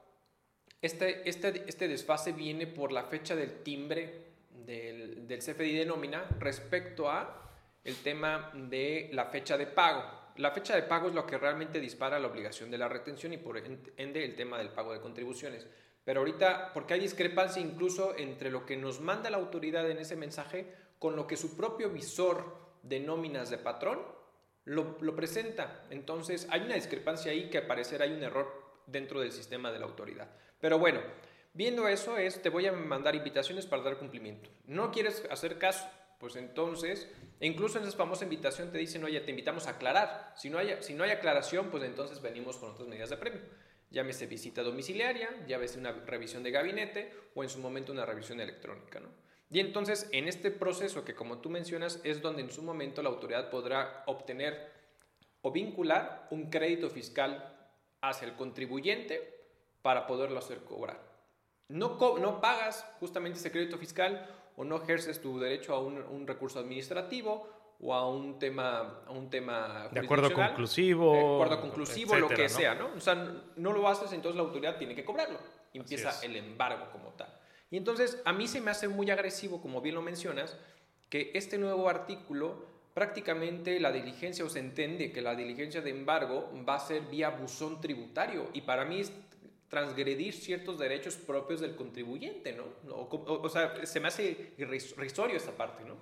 este, 0.80 1.28
este, 1.28 1.64
este 1.66 1.88
desfase 1.88 2.32
viene 2.32 2.66
por 2.66 2.92
la 2.92 3.04
fecha 3.04 3.34
del 3.34 3.62
timbre 3.62 4.25
del, 4.66 5.26
del 5.26 5.38
CFDI 5.38 5.76
de 5.78 5.86
nómina 5.86 6.28
respecto 6.38 7.08
a 7.08 7.46
el 7.86 7.96
tema 8.02 8.50
de 8.52 9.10
la 9.12 9.26
fecha 9.26 9.56
de 9.56 9.66
pago. 9.66 10.02
La 10.36 10.50
fecha 10.50 10.74
de 10.74 10.82
pago 10.82 11.08
es 11.08 11.14
lo 11.14 11.24
que 11.24 11.38
realmente 11.38 11.80
dispara 11.80 12.18
la 12.18 12.26
obligación 12.26 12.70
de 12.70 12.78
la 12.78 12.88
retención 12.88 13.32
y 13.32 13.38
por 13.38 13.56
ende 13.56 14.24
el 14.24 14.34
tema 14.34 14.58
del 14.58 14.70
pago 14.70 14.92
de 14.92 15.00
contribuciones. 15.00 15.66
Pero 16.04 16.20
ahorita, 16.20 16.72
porque 16.74 16.94
hay 16.94 17.00
discrepancia 17.00 17.62
incluso 17.62 18.16
entre 18.16 18.50
lo 18.50 18.66
que 18.66 18.76
nos 18.76 19.00
manda 19.00 19.30
la 19.30 19.38
autoridad 19.38 19.88
en 19.90 19.98
ese 19.98 20.16
mensaje 20.16 20.66
con 20.98 21.16
lo 21.16 21.26
que 21.26 21.36
su 21.36 21.56
propio 21.56 21.90
visor 21.90 22.56
de 22.82 23.00
nóminas 23.00 23.50
de 23.50 23.58
patrón 23.58 24.00
lo, 24.64 24.98
lo 25.00 25.16
presenta. 25.16 25.86
Entonces 25.90 26.46
hay 26.50 26.62
una 26.62 26.74
discrepancia 26.74 27.32
ahí 27.32 27.48
que 27.50 27.58
al 27.58 27.66
parecer 27.66 28.02
hay 28.02 28.12
un 28.12 28.22
error 28.22 28.82
dentro 28.86 29.20
del 29.20 29.32
sistema 29.32 29.70
de 29.70 29.78
la 29.78 29.86
autoridad. 29.86 30.28
Pero 30.60 30.78
bueno, 30.78 31.00
Viendo 31.56 31.88
eso 31.88 32.18
es, 32.18 32.42
te 32.42 32.50
voy 32.50 32.66
a 32.66 32.72
mandar 32.72 33.14
invitaciones 33.14 33.64
para 33.64 33.82
dar 33.82 33.96
cumplimiento. 33.96 34.50
¿No 34.66 34.90
quieres 34.90 35.24
hacer 35.30 35.56
caso? 35.56 35.88
Pues 36.20 36.36
entonces, 36.36 37.10
incluso 37.40 37.78
en 37.78 37.84
esa 37.84 37.96
famosa 37.96 38.24
invitación 38.24 38.70
te 38.70 38.76
dicen, 38.76 39.02
oye, 39.04 39.18
te 39.20 39.30
invitamos 39.30 39.66
a 39.66 39.70
aclarar. 39.70 40.34
Si 40.36 40.50
no 40.50 40.58
hay, 40.58 40.76
si 40.80 40.92
no 40.92 41.02
hay 41.02 41.12
aclaración, 41.12 41.70
pues 41.70 41.82
entonces 41.84 42.20
venimos 42.20 42.58
con 42.58 42.72
otras 42.72 42.86
medidas 42.86 43.08
de 43.08 43.16
premio. 43.16 43.40
Llámese 43.88 44.26
visita 44.26 44.62
domiciliaria, 44.62 45.30
llámese 45.46 45.78
una 45.78 45.92
revisión 45.92 46.42
de 46.42 46.50
gabinete 46.50 47.10
o 47.34 47.42
en 47.42 47.48
su 47.48 47.58
momento 47.58 47.90
una 47.90 48.04
revisión 48.04 48.38
electrónica. 48.38 49.00
¿no? 49.00 49.08
Y 49.48 49.60
entonces, 49.60 50.10
en 50.12 50.28
este 50.28 50.50
proceso 50.50 51.06
que 51.06 51.14
como 51.14 51.38
tú 51.38 51.48
mencionas, 51.48 52.00
es 52.04 52.20
donde 52.20 52.42
en 52.42 52.50
su 52.50 52.62
momento 52.62 53.02
la 53.02 53.08
autoridad 53.08 53.48
podrá 53.48 54.02
obtener 54.04 54.72
o 55.40 55.52
vincular 55.52 56.28
un 56.30 56.50
crédito 56.50 56.90
fiscal 56.90 57.56
hacia 58.02 58.28
el 58.28 58.34
contribuyente 58.34 59.40
para 59.80 60.06
poderlo 60.06 60.38
hacer 60.38 60.58
cobrar. 60.58 61.15
No, 61.68 61.98
no 62.18 62.40
pagas 62.40 62.84
justamente 63.00 63.38
ese 63.38 63.50
crédito 63.50 63.76
fiscal 63.76 64.28
o 64.56 64.64
no 64.64 64.76
ejerces 64.76 65.20
tu 65.20 65.38
derecho 65.38 65.74
a 65.74 65.80
un, 65.80 66.26
recurso 66.26 66.58
administrativo 66.58 67.48
o 67.80 67.92
a 67.92 68.08
un 68.08 68.38
tema, 68.38 69.02
a 69.06 69.10
un 69.10 69.28
tema 69.28 69.88
de 69.90 70.00
acuerdo 70.00 70.32
conclusivo, 70.32 71.12
de 71.12 71.34
acuerdo 71.34 71.60
conclusivo, 71.60 72.16
lo 72.16 72.28
que 72.28 72.48
sea, 72.48 72.74
¿no? 72.74 72.90
O 72.96 73.00
sea, 73.00 73.14
no 73.56 73.72
lo 73.72 73.86
haces, 73.88 74.12
entonces 74.12 74.36
la 74.36 74.42
autoridad 74.42 74.78
tiene 74.78 74.94
que 74.94 75.04
cobrarlo. 75.04 75.38
Y 75.72 75.78
empieza 75.78 76.24
el 76.24 76.36
embargo 76.36 76.86
como 76.90 77.10
tal. 77.10 77.28
Y 77.70 77.76
entonces 77.76 78.22
a 78.24 78.32
mí 78.32 78.46
se 78.46 78.60
me 78.60 78.70
hace 78.70 78.88
muy 78.88 79.10
agresivo, 79.10 79.60
como 79.60 79.80
bien 79.82 79.94
lo 79.94 80.02
mencionas, 80.02 80.56
que 81.10 81.32
este 81.34 81.58
nuevo 81.58 81.88
artículo 81.88 82.64
prácticamente 82.94 83.78
la 83.78 83.92
diligencia 83.92 84.42
o 84.42 84.48
se 84.48 84.58
entiende 84.58 85.12
que 85.12 85.20
la 85.20 85.34
diligencia 85.34 85.82
de 85.82 85.90
embargo 85.90 86.50
va 86.66 86.76
a 86.76 86.80
ser 86.80 87.02
vía 87.02 87.28
buzón 87.28 87.78
tributario 87.78 88.48
y 88.54 88.62
para 88.62 88.86
mí 88.86 89.02
transgredir 89.68 90.32
ciertos 90.34 90.78
derechos 90.78 91.16
propios 91.16 91.60
del 91.60 91.74
contribuyente, 91.74 92.52
¿no? 92.52 92.64
O, 92.88 93.48
sea, 93.48 93.84
se 93.84 94.00
me 94.00 94.08
hace 94.08 94.52
irrisorio 94.58 95.36
esta 95.36 95.52
parte, 95.52 95.84
¿no? 95.84 95.94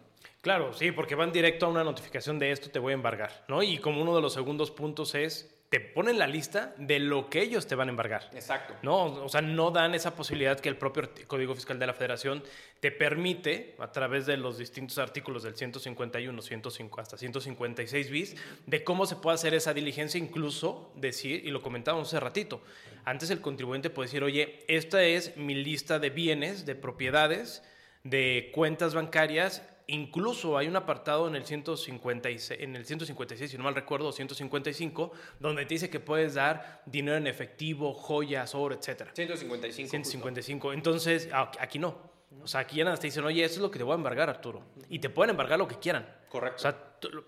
Claro, 0.42 0.72
sí, 0.74 0.92
porque 0.92 1.14
van 1.14 1.32
directo 1.32 1.66
a 1.66 1.70
una 1.70 1.84
notificación 1.84 2.38
de 2.38 2.50
esto 2.50 2.70
te 2.70 2.78
voy 2.78 2.92
a 2.92 2.94
embargar, 2.94 3.44
¿no? 3.48 3.62
Y 3.62 3.78
como 3.78 4.02
uno 4.02 4.14
de 4.14 4.20
los 4.20 4.34
segundos 4.34 4.70
puntos 4.70 5.14
es 5.14 5.63
te 5.74 5.80
ponen 5.80 6.20
la 6.20 6.28
lista 6.28 6.72
de 6.78 7.00
lo 7.00 7.28
que 7.28 7.42
ellos 7.42 7.66
te 7.66 7.74
van 7.74 7.88
a 7.88 7.90
embargar. 7.90 8.30
Exacto. 8.32 8.76
No, 8.84 9.06
o 9.06 9.28
sea, 9.28 9.40
no 9.40 9.72
dan 9.72 9.96
esa 9.96 10.14
posibilidad 10.14 10.60
que 10.60 10.68
el 10.68 10.76
propio 10.76 11.10
Código 11.26 11.52
Fiscal 11.56 11.80
de 11.80 11.86
la 11.88 11.94
Federación 11.94 12.44
te 12.78 12.92
permite, 12.92 13.74
a 13.80 13.90
través 13.90 14.24
de 14.24 14.36
los 14.36 14.56
distintos 14.56 14.98
artículos 14.98 15.42
del 15.42 15.56
151, 15.56 16.42
105, 16.42 17.00
hasta 17.00 17.16
156 17.16 18.08
bis, 18.08 18.36
de 18.66 18.84
cómo 18.84 19.04
se 19.04 19.16
puede 19.16 19.34
hacer 19.34 19.52
esa 19.52 19.74
diligencia, 19.74 20.16
incluso 20.16 20.92
decir, 20.94 21.44
y 21.44 21.50
lo 21.50 21.60
comentábamos 21.60 22.06
hace 22.06 22.20
ratito, 22.20 22.60
antes 23.04 23.30
el 23.30 23.40
contribuyente 23.40 23.90
puede 23.90 24.06
decir, 24.06 24.22
oye, 24.22 24.62
esta 24.68 25.02
es 25.02 25.36
mi 25.36 25.56
lista 25.56 25.98
de 25.98 26.10
bienes, 26.10 26.66
de 26.66 26.76
propiedades, 26.76 27.64
de 28.04 28.52
cuentas 28.54 28.94
bancarias 28.94 29.60
Incluso 29.86 30.56
hay 30.56 30.66
un 30.66 30.76
apartado 30.76 31.28
en 31.28 31.36
el, 31.36 31.44
156, 31.44 32.58
en 32.60 32.74
el 32.74 32.86
156, 32.86 33.50
si 33.50 33.58
no 33.58 33.64
mal 33.64 33.74
recuerdo, 33.74 34.12
155, 34.12 35.12
donde 35.40 35.66
te 35.66 35.74
dice 35.74 35.90
que 35.90 36.00
puedes 36.00 36.34
dar 36.34 36.82
dinero 36.86 37.18
en 37.18 37.26
efectivo, 37.26 37.92
joyas, 37.92 38.54
oro, 38.54 38.74
etc. 38.74 39.10
155. 39.12 39.90
155. 39.90 40.72
Entonces, 40.72 41.28
aquí 41.32 41.78
no. 41.78 42.14
O 42.42 42.46
sea, 42.46 42.60
aquí 42.60 42.76
ya 42.76 42.84
nada 42.84 42.96
te 42.96 43.06
dicen, 43.06 43.24
oye, 43.24 43.44
eso 43.44 43.56
es 43.56 43.60
lo 43.60 43.70
que 43.70 43.78
te 43.78 43.84
voy 43.84 43.92
a 43.92 43.96
embargar, 43.96 44.28
Arturo. 44.28 44.62
Y 44.88 44.98
te 44.98 45.10
pueden 45.10 45.30
embargar 45.30 45.58
lo 45.58 45.68
que 45.68 45.78
quieran. 45.78 46.08
Correcto. 46.28 46.56
O 46.56 46.60
sea, 46.60 46.78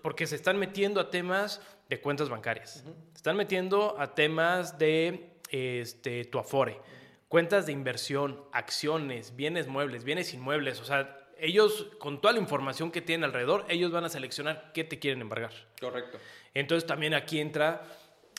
porque 0.01 0.27
se 0.27 0.35
están 0.35 0.57
metiendo 0.57 0.99
a 0.99 1.09
temas 1.09 1.61
de 1.89 2.01
cuentas 2.01 2.29
bancarias. 2.29 2.83
Se 3.11 3.17
están 3.17 3.37
metiendo 3.37 3.99
a 3.99 4.15
temas 4.15 4.77
de 4.77 5.37
este, 5.49 6.25
tu 6.25 6.39
afore, 6.39 6.79
cuentas 7.27 7.65
de 7.65 7.71
inversión, 7.71 8.43
acciones, 8.51 9.35
bienes 9.35 9.67
muebles, 9.67 10.03
bienes 10.03 10.33
inmuebles. 10.33 10.81
O 10.81 10.85
sea, 10.85 11.26
ellos, 11.39 11.87
con 11.99 12.21
toda 12.21 12.33
la 12.33 12.39
información 12.39 12.91
que 12.91 13.01
tienen 13.01 13.25
alrededor, 13.25 13.65
ellos 13.69 13.91
van 13.91 14.05
a 14.05 14.09
seleccionar 14.09 14.71
qué 14.73 14.83
te 14.83 14.99
quieren 14.99 15.21
embargar. 15.21 15.51
Correcto. 15.79 16.17
Entonces 16.53 16.87
también 16.87 17.13
aquí 17.13 17.39
entra 17.39 17.83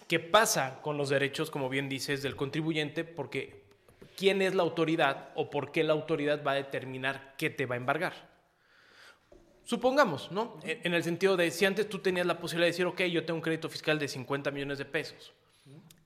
qué 0.07 0.21
pasa 0.21 0.81
con 0.83 0.97
los 0.97 1.09
derechos, 1.09 1.50
como 1.50 1.69
bien 1.69 1.88
dices, 1.88 2.23
del 2.23 2.37
contribuyente, 2.37 3.05
porque 3.05 3.62
quién 4.17 4.43
es 4.43 4.55
la 4.55 4.62
autoridad 4.62 5.31
o 5.35 5.50
por 5.50 5.71
qué 5.71 5.85
la 5.85 5.93
autoridad 5.93 6.43
va 6.45 6.52
a 6.52 6.57
determinar 6.57 7.35
qué 7.37 7.50
te 7.50 7.67
va 7.67 7.75
a 7.75 7.78
embargar. 7.78 8.28
Supongamos, 9.64 10.33
¿no? 10.33 10.59
En 10.64 10.95
el 10.95 11.05
sentido 11.05 11.37
de 11.37 11.50
si 11.50 11.67
antes 11.67 11.88
tú 11.88 11.99
tenías 11.99 12.26
la 12.26 12.38
posibilidad 12.38 12.67
de 12.67 12.73
decir, 12.73 12.87
ok, 12.87 13.02
yo 13.02 13.26
tengo 13.26 13.37
un 13.37 13.43
crédito 13.43 13.69
fiscal 13.69 13.99
de 13.99 14.09
50 14.09 14.50
millones 14.50 14.78
de 14.78 14.87
pesos 14.87 15.33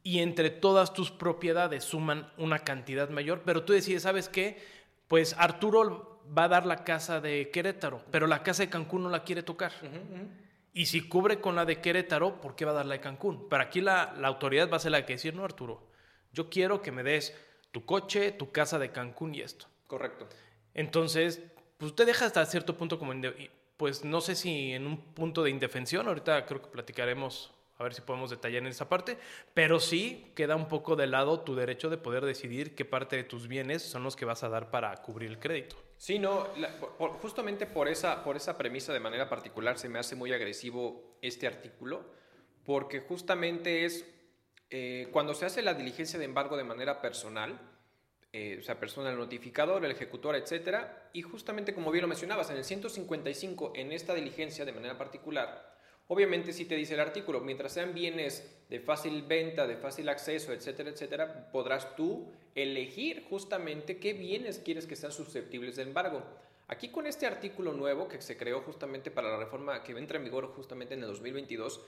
y 0.03 0.19
entre 0.19 0.51
todas 0.51 0.93
tus 0.93 1.11
propiedades 1.11 1.85
suman 1.85 2.31
una 2.37 2.61
cantidad 2.61 3.09
mayor, 3.09 3.43
pero 3.45 3.63
tú 3.63 3.73
decides, 3.73 4.03
¿sabes 4.03 4.29
qué? 4.29 4.61
Pues 5.09 5.35
Arturo 5.39 6.12
va 6.37 6.45
a 6.45 6.49
dar 6.49 6.67
la 6.67 6.85
casa 6.85 7.21
de 7.21 7.51
Querétaro, 7.51 8.03
pero 8.11 8.27
la 8.27 8.43
casa 8.43 8.63
de 8.63 8.71
Cancún 8.71 9.03
no 9.03 9.11
la 9.11 9.25
quiere 9.25 9.43
tocar. 9.43 9.73
Y 10.75 10.87
si 10.87 11.07
cubre 11.09 11.41
con 11.41 11.55
la 11.55 11.65
de 11.65 11.81
Querétaro, 11.81 12.41
¿por 12.41 12.57
qué 12.57 12.65
va 12.65 12.71
a 12.71 12.75
dar 12.75 12.87
la 12.87 12.95
de 12.95 13.01
Cancún? 13.01 13.49
Pero 13.49 13.63
aquí 13.63 13.81
la, 13.81 14.15
autoridad 14.23 14.71
va 14.71 14.77
a 14.77 14.81
ser 14.81 14.93
la 14.93 15.05
que 15.05 15.15
decir, 15.15 15.35
no, 15.35 15.45
Arturo, 15.45 15.87
yo 16.33 16.49
quiero 16.49 16.81
que 16.81 16.93
me 16.93 17.03
des 17.03 17.37
tu 17.71 17.85
coche, 17.85 18.33
tu 18.33 18.51
casa 18.51 18.79
de 18.79 18.91
Cancún 18.91 19.35
y 19.35 19.41
esto. 19.43 19.67
Correcto. 19.87 20.29
Entonces, 20.75 21.43
pues 21.77 21.91
usted 21.91 22.07
deja 22.07 22.25
hasta 22.25 22.45
cierto 22.47 22.77
punto 22.77 22.99
como, 22.99 23.13
pues 23.77 24.05
no 24.05 24.21
sé 24.21 24.35
si 24.35 24.73
en 24.73 24.87
un 24.87 24.97
punto 25.15 25.43
de 25.43 25.51
indefensión, 25.51 26.09
ahorita 26.09 26.47
creo 26.47 26.63
que 26.63 26.69
platicaremos 26.69 27.53
a 27.79 27.83
ver 27.83 27.95
si 27.95 28.01
podemos 28.01 28.31
detallar 28.31 28.63
en 28.63 28.69
esa 28.69 28.89
parte, 28.89 29.19
pero 29.55 29.81
sí 29.81 30.33
queda 30.37 30.57
un 30.57 30.69
poco 30.69 30.95
de 30.95 31.07
lado 31.07 31.41
tu 31.41 31.55
derecho 31.55 31.91
de 31.91 31.99
poder 31.99 32.25
decidir 32.25 32.75
qué 32.75 32.85
parte 32.85 33.17
de 33.17 33.25
tus 33.25 33.49
bienes 33.49 33.83
son 33.83 34.05
los 34.05 34.15
que 34.15 34.25
vas 34.25 34.43
a 34.45 34.49
dar 34.49 34.71
para 34.71 34.95
cubrir 34.99 35.31
el 35.31 35.39
crédito. 35.39 35.77
Sí, 36.03 36.19
no, 36.19 36.49
justamente 37.21 37.65
por 37.65 37.87
esa, 37.87 38.25
por 38.25 38.35
esa 38.35 38.59
premisa 38.59 38.93
de 38.93 38.99
manera 38.99 39.29
particular 39.29 39.79
se 39.79 39.89
me 39.89 40.01
hace 40.01 40.17
muy 40.17 40.33
agresivo 40.33 41.17
este 41.23 41.47
artículo, 41.47 42.05
porque 42.65 42.99
justamente 42.99 43.85
es 43.85 44.05
eh, 44.71 45.07
cuando 45.13 45.33
se 45.33 45.47
hace 45.47 45.63
la 45.63 45.75
diligencia 45.75 46.19
de 46.19 46.25
embargo 46.25 46.57
de 46.57 46.65
manera 46.65 47.01
personal, 47.01 47.57
eh, 48.33 48.57
o 48.59 48.65
sea, 48.65 48.81
persona, 48.81 49.11
el 49.11 49.17
notificador, 49.17 49.85
el 49.85 49.93
ejecutor, 49.93 50.35
etcétera, 50.35 51.09
y 51.13 51.23
justamente 51.23 51.73
como 51.73 51.93
bien 51.93 52.03
lo 52.03 52.09
mencionabas, 52.09 52.51
en 52.51 52.57
el 52.57 52.65
155, 52.65 53.75
en 53.77 53.93
esta 53.93 54.13
diligencia 54.13 54.65
de 54.65 54.73
manera 54.73 54.99
particular, 54.99 55.73
Obviamente 56.13 56.53
si 56.53 56.67
te 56.67 56.77
dice 56.77 56.93
el 56.93 57.01
artículo, 57.01 57.41
mientras 57.41 57.73
sean 57.73 57.95
bienes 57.95 58.47
de 58.69 58.81
fácil 58.81 59.23
venta, 59.23 59.67
de 59.67 59.79
fácil 59.79 60.11
acceso, 60.11 60.53
etcétera, 60.53 60.91
etcétera, 60.91 61.51
podrás 61.51 61.97
tú 61.97 62.29
elegir 62.55 63.25
justamente 63.31 63.97
qué 63.97 64.13
bienes 64.13 64.59
quieres 64.59 64.87
que 64.87 64.95
sean 64.95 65.11
susceptibles 65.11 65.77
de 65.77 65.85
embargo. 65.85 66.23
Aquí 66.69 66.91
con 66.91 67.07
este 67.07 67.25
artículo 67.25 67.73
nuevo 67.73 68.09
que 68.09 68.21
se 68.21 68.37
creó 68.37 68.61
justamente 68.61 69.11
para 69.11 69.31
la 69.31 69.39
reforma 69.39 69.83
que 69.83 69.93
entra 69.93 70.19
en 70.19 70.25
vigor 70.25 70.49
justamente 70.49 70.93
en 70.93 71.01
el 71.01 71.07
2022, 71.07 71.81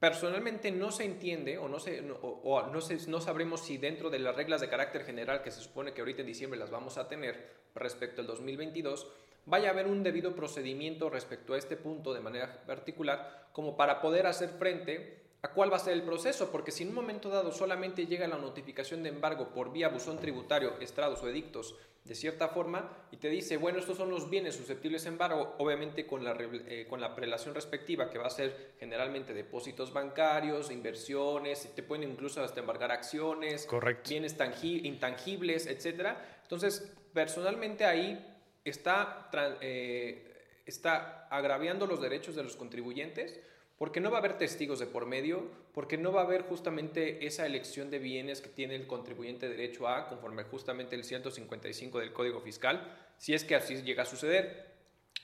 personalmente 0.00 0.70
no 0.70 0.90
se 0.90 1.04
entiende 1.04 1.58
o 1.58 1.68
no, 1.68 1.80
se, 1.80 2.00
o, 2.22 2.62
no, 2.62 2.80
no 3.08 3.20
sabremos 3.20 3.60
si 3.60 3.76
dentro 3.76 4.08
de 4.08 4.20
las 4.20 4.34
reglas 4.34 4.62
de 4.62 4.70
carácter 4.70 5.04
general 5.04 5.42
que 5.42 5.50
se 5.50 5.60
supone 5.60 5.92
que 5.92 6.00
ahorita 6.00 6.22
en 6.22 6.28
diciembre 6.28 6.58
las 6.58 6.70
vamos 6.70 6.96
a 6.96 7.08
tener 7.08 7.46
respecto 7.74 8.22
al 8.22 8.26
2022, 8.26 9.06
vaya 9.46 9.68
a 9.68 9.72
haber 9.72 9.86
un 9.86 10.02
debido 10.02 10.34
procedimiento 10.34 11.10
respecto 11.10 11.54
a 11.54 11.58
este 11.58 11.76
punto 11.76 12.14
de 12.14 12.20
manera 12.20 12.64
particular 12.66 13.48
como 13.52 13.76
para 13.76 14.00
poder 14.00 14.26
hacer 14.26 14.50
frente 14.50 15.24
a 15.42 15.48
cuál 15.48 15.70
va 15.70 15.76
a 15.76 15.80
ser 15.80 15.92
el 15.92 16.02
proceso, 16.02 16.50
porque 16.50 16.70
si 16.70 16.84
en 16.84 16.88
un 16.88 16.94
momento 16.94 17.28
dado 17.28 17.52
solamente 17.52 18.06
llega 18.06 18.26
la 18.26 18.38
notificación 18.38 19.02
de 19.02 19.10
embargo 19.10 19.50
por 19.50 19.72
vía 19.72 19.88
buzón 19.88 20.18
tributario, 20.18 20.72
estrados 20.80 21.22
o 21.22 21.28
edictos, 21.28 21.74
de 22.02 22.14
cierta 22.14 22.48
forma, 22.48 22.90
y 23.10 23.18
te 23.18 23.28
dice, 23.28 23.58
bueno, 23.58 23.78
estos 23.78 23.98
son 23.98 24.10
los 24.10 24.28
bienes 24.28 24.54
susceptibles 24.56 25.04
de 25.04 25.10
embargo, 25.10 25.54
obviamente 25.58 26.06
con 26.06 26.24
la, 26.24 26.36
eh, 26.40 26.86
con 26.88 27.00
la 27.00 27.14
prelación 27.14 27.54
respectiva, 27.54 28.10
que 28.10 28.18
va 28.18 28.26
a 28.26 28.30
ser 28.30 28.72
generalmente 28.78 29.32
depósitos 29.32 29.92
bancarios, 29.92 30.70
inversiones, 30.70 31.74
te 31.74 31.82
pueden 31.82 32.10
incluso 32.10 32.42
hasta 32.42 32.60
embargar 32.60 32.90
acciones, 32.90 33.66
bienes 34.06 34.36
intangibles, 34.62 35.66
etc. 35.66 36.16
Entonces, 36.42 36.90
personalmente 37.12 37.84
ahí 37.84 38.33
está, 38.64 39.28
eh, 39.60 40.44
está 40.66 41.28
agraviando 41.30 41.86
los 41.86 42.00
derechos 42.00 42.34
de 42.34 42.42
los 42.42 42.56
contribuyentes 42.56 43.38
porque 43.78 44.00
no 44.00 44.10
va 44.10 44.18
a 44.18 44.20
haber 44.20 44.38
testigos 44.38 44.78
de 44.78 44.86
por 44.86 45.06
medio, 45.06 45.48
porque 45.72 45.98
no 45.98 46.12
va 46.12 46.20
a 46.20 46.24
haber 46.24 46.42
justamente 46.42 47.26
esa 47.26 47.44
elección 47.44 47.90
de 47.90 47.98
bienes 47.98 48.40
que 48.40 48.48
tiene 48.48 48.76
el 48.76 48.86
contribuyente 48.86 49.48
derecho 49.48 49.88
a, 49.88 50.06
conforme 50.08 50.44
justamente 50.44 50.94
el 50.94 51.04
155 51.04 51.98
del 51.98 52.12
Código 52.12 52.40
Fiscal, 52.40 52.96
si 53.18 53.34
es 53.34 53.44
que 53.44 53.56
así 53.56 53.82
llega 53.82 54.04
a 54.04 54.06
suceder. 54.06 54.72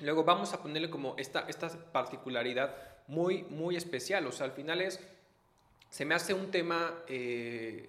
Luego 0.01 0.25
vamos 0.25 0.53
a 0.53 0.63
ponerle 0.63 0.91
como 0.91 1.15
esta, 1.17 1.47
esta 1.49 1.69
particularidad 1.93 2.75
muy, 3.07 3.45
muy 3.45 3.77
especial, 3.77 4.27
o 4.27 4.33
sea, 4.33 4.47
al 4.47 4.53
final 4.53 4.81
es, 4.81 5.01
se 5.89 6.05
me 6.05 6.15
hace 6.15 6.35
un 6.35 6.51
tema 6.51 7.03
eh, 7.07 7.89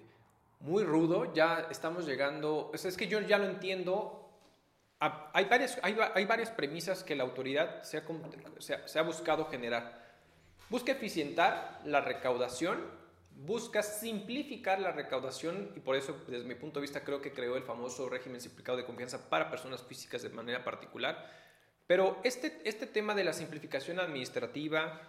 muy 0.60 0.84
rudo, 0.84 1.34
ya 1.34 1.66
estamos 1.70 2.06
llegando, 2.06 2.70
o 2.72 2.78
sea, 2.78 2.88
es 2.88 2.96
que 2.96 3.08
yo 3.08 3.20
ya 3.20 3.38
lo 3.38 3.46
entiendo 3.46 4.21
hay 5.32 6.24
varias, 6.26 6.50
premisas 6.50 7.02
que 7.02 7.16
la 7.16 7.24
autoridad 7.24 7.82
se 7.82 7.98
ha, 7.98 9.02
buscado 9.02 9.46
generar. 9.46 10.00
Busca 10.70 10.92
eficientar 10.92 11.80
la 11.84 12.00
recaudación, 12.00 12.80
busca 13.34 13.82
simplificar 13.82 14.78
la 14.78 14.92
recaudación 14.92 15.72
y 15.74 15.80
por 15.80 15.96
eso, 15.96 16.16
desde 16.28 16.44
mi 16.44 16.54
punto 16.54 16.78
de 16.78 16.82
vista, 16.82 17.02
creo 17.02 17.20
que 17.20 17.32
creó 17.32 17.56
el 17.56 17.64
famoso 17.64 18.08
régimen 18.08 18.40
simplificado 18.40 18.78
de 18.78 18.84
confianza 18.84 19.28
para 19.28 19.50
personas 19.50 19.82
físicas 19.82 20.22
de 20.22 20.28
manera 20.28 20.62
particular. 20.62 21.30
Pero 21.88 22.20
este, 22.22 22.60
este 22.64 22.86
tema 22.86 23.14
de 23.14 23.24
la 23.24 23.32
simplificación 23.32 23.98
administrativa, 23.98 25.00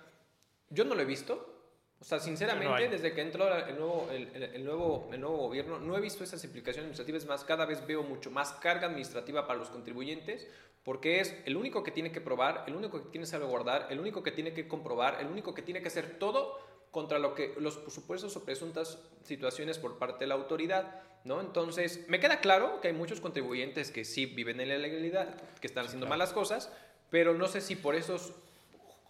yo 0.70 0.86
no 0.86 0.96
lo 0.96 1.02
he 1.02 1.06
visto. 1.06 1.63
O 2.04 2.06
sea, 2.06 2.20
sinceramente, 2.20 2.90
desde 2.90 3.14
que 3.14 3.22
entró 3.22 3.48
el 3.56 3.78
nuevo, 3.78 4.10
el, 4.12 4.66
nuevo, 4.66 5.10
el 5.14 5.22
nuevo 5.22 5.38
gobierno, 5.38 5.80
no 5.80 5.96
he 5.96 6.02
visto 6.02 6.22
esas 6.22 6.44
implicaciones 6.44 6.84
administrativas. 6.84 7.26
más, 7.26 7.46
cada 7.46 7.66
vez 7.66 7.88
veo 7.88 8.04
mucho 8.04 8.30
más 8.30 8.52
carga 8.52 8.88
administrativa 8.88 9.48
para 9.48 9.58
los 9.58 9.70
contribuyentes, 9.70 10.46
porque 10.84 11.22
es 11.22 11.34
el 11.46 11.56
único 11.56 11.82
que 11.82 11.92
tiene 11.92 12.12
que 12.12 12.20
probar, 12.20 12.66
el 12.68 12.76
único 12.76 13.02
que 13.02 13.10
tiene 13.10 13.24
que 13.24 13.32
salvaguardar, 13.32 13.88
el 13.90 14.02
único 14.02 14.22
que 14.22 14.34
tiene 14.34 14.54
que 14.54 14.68
comprobar, 14.68 15.22
el 15.22 15.28
único 15.28 15.54
que 15.54 15.62
tiene 15.62 15.82
que 15.82 15.88
hacer 15.88 16.20
todo 16.20 16.60
contra 16.92 17.20
lo 17.20 17.36
que 17.36 17.56
los 17.58 17.76
supuestos 17.88 18.36
o 18.36 18.44
presuntas 18.44 19.00
situaciones 19.24 19.78
por 19.78 19.98
parte 19.98 20.26
de 20.26 20.28
la 20.28 20.36
autoridad, 20.36 21.04
¿no? 21.24 21.40
Entonces, 21.40 22.04
me 22.10 22.20
queda 22.20 22.42
claro 22.42 22.82
que 22.82 22.90
hay 22.90 22.94
muchos 22.94 23.22
contribuyentes 23.22 23.92
que 23.92 24.04
sí 24.04 24.26
viven 24.26 24.60
en 24.60 24.68
la 24.68 24.76
ilegalidad, 24.76 25.36
que 25.62 25.68
están 25.68 25.86
haciendo 25.86 26.06
malas 26.06 26.34
cosas, 26.34 26.70
pero 27.10 27.34
no 27.34 27.48
sé 27.48 27.62
si 27.62 27.78
por 27.78 27.96
esos 27.96 28.34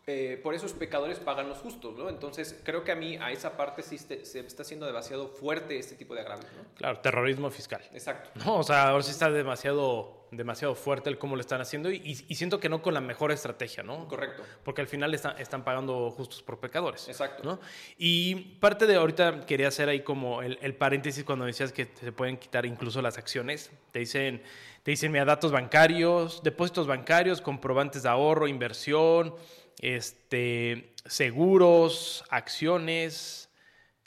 eh, 0.05 0.39
por 0.43 0.53
esos 0.53 0.73
pecadores 0.73 1.19
pagan 1.19 1.47
los 1.47 1.59
justos, 1.59 1.95
¿no? 1.95 2.09
Entonces, 2.09 2.59
creo 2.63 2.83
que 2.83 2.91
a 2.91 2.95
mí, 2.95 3.17
a 3.17 3.31
esa 3.31 3.55
parte 3.55 3.81
sí 3.81 3.97
se, 3.97 4.21
está 4.21 4.63
haciendo 4.63 4.85
demasiado 4.85 5.29
fuerte 5.29 5.77
este 5.77 5.95
tipo 5.95 6.13
de 6.13 6.21
agravios, 6.21 6.51
¿no? 6.57 6.63
Claro, 6.75 6.99
terrorismo 6.99 7.49
fiscal. 7.49 7.81
Exacto. 7.93 8.29
No, 8.43 8.57
o 8.57 8.63
sea, 8.63 8.89
ahora 8.89 9.03
sí 9.03 9.11
está 9.11 9.31
demasiado 9.31 10.23
demasiado 10.37 10.75
fuerte 10.75 11.09
el 11.09 11.17
cómo 11.17 11.35
lo 11.35 11.41
están 11.41 11.61
haciendo 11.61 11.91
y, 11.91 12.15
siento 12.15 12.59
que 12.59 12.69
no 12.69 12.81
con 12.81 12.93
la 12.93 13.01
mejor 13.01 13.31
estrategia, 13.31 13.83
¿no? 13.83 14.07
Correcto. 14.07 14.43
Porque 14.63 14.81
al 14.81 14.87
final 14.87 15.13
están 15.13 15.63
pagando 15.63 16.11
justos 16.11 16.41
por 16.41 16.59
pecadores. 16.59 17.07
Exacto. 17.07 17.43
¿no? 17.43 17.59
Y 17.97 18.35
parte 18.59 18.87
de 18.87 18.95
ahorita 18.95 19.45
quería 19.45 19.67
hacer 19.67 19.89
ahí 19.89 20.01
como 20.01 20.41
el, 20.41 20.75
paréntesis 20.75 21.23
cuando 21.23 21.45
decías 21.45 21.71
que 21.71 21.91
se 21.99 22.11
pueden 22.11 22.37
quitar 22.37 22.65
incluso 22.65 23.01
las 23.01 23.17
acciones. 23.17 23.71
Te 23.91 23.99
dicen, 23.99 24.41
te 24.83 24.91
dicen, 24.91 25.11
mira, 25.11 25.25
datos 25.25 25.51
bancarios, 25.51 26.41
depósitos 26.43 26.87
bancarios, 26.87 27.41
comprobantes 27.41 28.03
de 28.03 28.09
ahorro, 28.09 28.47
inversión, 28.47 29.35
este, 29.79 30.93
seguros, 31.05 32.23
acciones, 32.29 33.49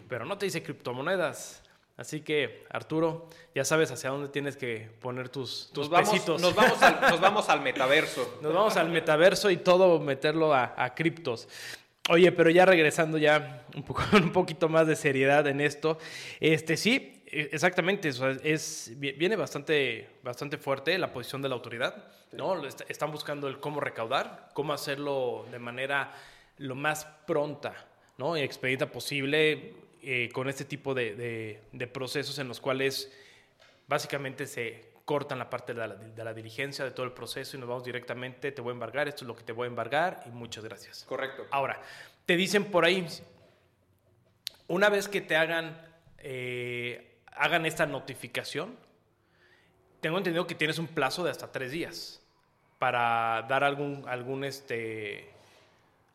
pero 0.08 0.24
no 0.24 0.38
te 0.38 0.46
dice 0.46 0.62
criptomonedas. 0.62 1.62
Así 1.96 2.20
que, 2.20 2.66
Arturo, 2.70 3.28
ya 3.54 3.64
sabes 3.64 3.90
hacia 3.90 4.10
dónde 4.10 4.28
tienes 4.28 4.56
que 4.56 4.90
poner 5.00 5.30
tus, 5.30 5.70
tus 5.72 5.84
nos 5.84 5.90
vamos, 5.90 6.10
pesitos. 6.10 6.42
Nos 6.42 6.54
vamos, 6.54 6.82
al, 6.82 7.00
nos 7.00 7.20
vamos 7.22 7.48
al 7.48 7.62
metaverso. 7.62 8.38
Nos 8.42 8.52
vamos 8.52 8.76
al 8.76 8.90
metaverso 8.90 9.50
y 9.50 9.56
todo 9.56 9.98
meterlo 9.98 10.52
a, 10.52 10.74
a 10.76 10.94
criptos. 10.94 11.48
Oye, 12.08 12.30
pero 12.32 12.50
ya 12.50 12.66
regresando 12.66 13.18
ya 13.18 13.64
un, 13.74 13.82
poco, 13.82 14.02
un 14.12 14.30
poquito 14.30 14.68
más 14.68 14.86
de 14.86 14.94
seriedad 14.94 15.46
en 15.46 15.60
esto, 15.60 15.98
este 16.40 16.76
sí, 16.76 17.15
e, 17.26 17.50
exactamente, 17.52 18.10
es, 18.42 18.92
viene 18.96 19.36
bastante, 19.36 20.08
bastante 20.22 20.58
fuerte 20.58 20.96
la 20.98 21.12
posición 21.12 21.42
de 21.42 21.48
la 21.48 21.54
autoridad, 21.54 22.08
¿no? 22.32 22.64
Están 22.66 23.10
buscando 23.10 23.48
el 23.48 23.58
cómo 23.58 23.80
recaudar, 23.80 24.50
cómo 24.54 24.72
hacerlo 24.72 25.46
de 25.50 25.58
manera 25.58 26.12
lo 26.58 26.74
más 26.74 27.04
pronta, 27.26 27.74
¿no? 28.18 28.36
Y 28.36 28.40
expedita 28.40 28.86
posible 28.86 29.74
eh, 30.02 30.30
con 30.32 30.48
este 30.48 30.64
tipo 30.64 30.94
de, 30.94 31.60
procesos 31.92 32.38
en 32.38 32.48
los 32.48 32.60
cuales 32.60 33.12
básicamente 33.88 34.46
se 34.46 34.92
cortan 35.04 35.38
la 35.38 35.50
parte 35.50 35.74
de 35.74 36.24
la, 36.24 36.34
diligencia 36.34 36.84
de 36.84 36.90
todo 36.90 37.06
el 37.06 37.12
proceso 37.12 37.56
y 37.56 37.60
nos 37.60 37.68
vamos 37.68 37.84
directamente, 37.84 38.52
te 38.52 38.60
voy 38.60 38.70
a 38.70 38.74
embargar, 38.74 39.08
esto 39.08 39.24
es 39.24 39.28
lo 39.28 39.36
que 39.36 39.44
te 39.44 39.52
voy 39.52 39.66
a 39.66 39.68
embargar 39.68 40.22
y 40.26 40.30
muchas 40.30 40.64
gracias. 40.64 41.04
Correcto. 41.08 41.46
Ahora, 41.50 41.80
te 42.24 42.36
dicen 42.36 42.64
por 42.66 42.84
ahí, 42.84 43.06
una 44.68 44.88
vez 44.88 45.08
que 45.08 45.20
te 45.20 45.36
hagan, 45.36 45.80
eh, 46.18 47.15
hagan 47.36 47.66
esta 47.66 47.86
notificación, 47.86 48.76
tengo 50.00 50.18
entendido 50.18 50.46
que 50.46 50.54
tienes 50.54 50.78
un 50.78 50.88
plazo 50.88 51.24
de 51.24 51.30
hasta 51.30 51.52
tres 51.52 51.72
días 51.72 52.20
para 52.78 53.46
dar 53.48 53.64
algún, 53.64 54.04
algún 54.08 54.44
este, 54.44 55.28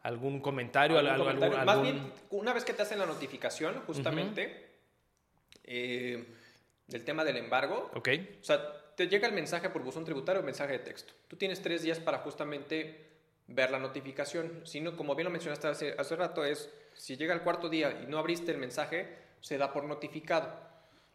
algún 0.04 0.40
comentario, 0.40 0.98
¿Algún 0.98 1.40
Más 1.66 1.82
bien, 1.82 2.12
una 2.30 2.54
vez 2.54 2.64
que 2.64 2.74
te 2.74 2.82
hacen 2.82 3.00
la 3.00 3.06
notificación, 3.06 3.82
justamente, 3.86 4.70
eh, 5.64 6.26
del 6.88 7.04
tema 7.04 7.24
del 7.24 7.38
embargo, 7.38 7.90
ok 7.96 8.10
o 8.40 8.44
sea, 8.44 8.82
te 8.96 9.08
llega 9.08 9.28
el 9.28 9.34
mensaje 9.34 9.70
por 9.70 9.84
buzón 9.84 10.06
tributario 10.06 10.42
o 10.42 10.46
mensaje 10.46 10.74
de 10.74 10.80
texto. 10.80 11.14
Tú 11.28 11.36
tienes 11.38 11.62
tres 11.62 11.82
días 11.82 12.00
para 12.00 12.20
justamente 12.20 13.10
ver 13.48 13.72
la 13.72 13.80
notificación. 13.80 14.62
Si 14.66 14.82
no, 14.82 14.96
como 14.96 15.16
bien 15.16 15.26
lo 15.26 15.32
mencionaste 15.32 15.68
hace, 15.68 15.96
hace 15.98 16.16
rato, 16.16 16.44
es 16.44 16.70
si 16.94 17.16
llega 17.18 17.34
el 17.34 17.42
cuarto 17.42 17.70
día 17.70 18.02
y 18.04 18.08
no 18.08 18.18
abriste 18.20 18.52
el 18.52 18.58
mensaje, 18.58 19.16
se 19.40 19.58
da 19.58 19.74
por 19.74 19.86
notificado. 19.86 20.71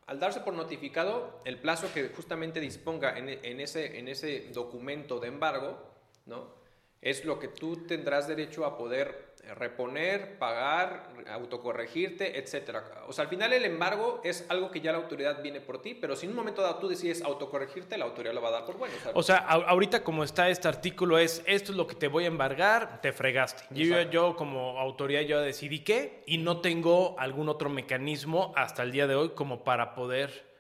Al 0.07 0.21
darse 0.21 0.41
por 0.41 0.55
notificado, 0.55 1.41
el 1.45 1.59
plazo 1.59 1.93
que 1.93 2.09
justamente 2.11 2.61
disponga 2.61 3.19
en, 3.19 3.61
ese, 3.61 3.99
en 3.99 4.09
ese 4.09 4.51
documento 4.53 5.19
de 5.19 5.29
embargo, 5.29 5.79
¿no? 6.27 6.55
es 7.01 7.25
lo 7.25 7.39
que 7.39 7.49
tú 7.49 7.87
tendrás 7.87 8.27
derecho 8.27 8.65
a 8.65 8.77
poder 8.77 9.25
reponer, 9.55 10.38
pagar, 10.38 11.09
autocorregirte, 11.31 12.38
etc. 12.38 12.79
O 13.07 13.12
sea, 13.12 13.25
al 13.25 13.29
final 13.29 13.53
el 13.53 13.65
embargo 13.65 14.21
es 14.25 14.45
algo 14.49 14.71
que 14.71 14.81
ya 14.81 14.93
la 14.93 14.99
autoridad 14.99 15.43
viene 15.43 15.61
por 15.61 15.81
ti, 15.81 15.95
pero 15.95 16.17
si 16.17 16.26
en 16.26 16.33
un 16.33 16.37
momento 16.37 16.62
dado 16.62 16.76
tú 16.76 16.88
decides 16.88 17.23
autocorregirte, 17.23 17.97
la 17.97 18.05
autoridad 18.05 18.35
lo 18.35 18.42
va 18.42 18.49
a 18.49 18.53
dar 18.53 18.64
por 18.64 18.77
bueno. 18.77 18.94
O 19.14 19.23
sea, 19.23 19.38
ahorita 19.38 20.03
como 20.03 20.25
está 20.25 20.49
este 20.49 20.68
artículo 20.68 21.18
es, 21.18 21.42
esto 21.47 21.73
es 21.73 21.79
lo 21.79 21.87
que 21.87 21.94
te 21.94 22.09
voy 22.09 22.25
a 22.25 22.29
embargar, 22.29 23.01
te 23.01 23.12
fregaste. 23.12 23.64
Yo, 23.70 24.03
yo 24.03 24.37
como 24.37 24.79
autoridad 24.79 25.23
yo 25.23 25.40
decidí 25.40 25.81
qué 25.81 26.23
y 26.27 26.38
no 26.38 26.61
tengo 26.61 27.16
algún 27.18 27.49
otro 27.49 27.70
mecanismo 27.70 28.53
hasta 28.57 28.83
el 28.83 28.92
día 28.92 29.07
de 29.07 29.14
hoy 29.14 29.31
como 29.31 29.64
para 29.64 29.94
poder 29.94 30.56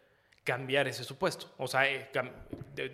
cambiar 0.46 0.86
ese 0.86 1.02
supuesto. 1.02 1.52
O 1.58 1.66
sea, 1.66 1.90
eh, 1.90 2.08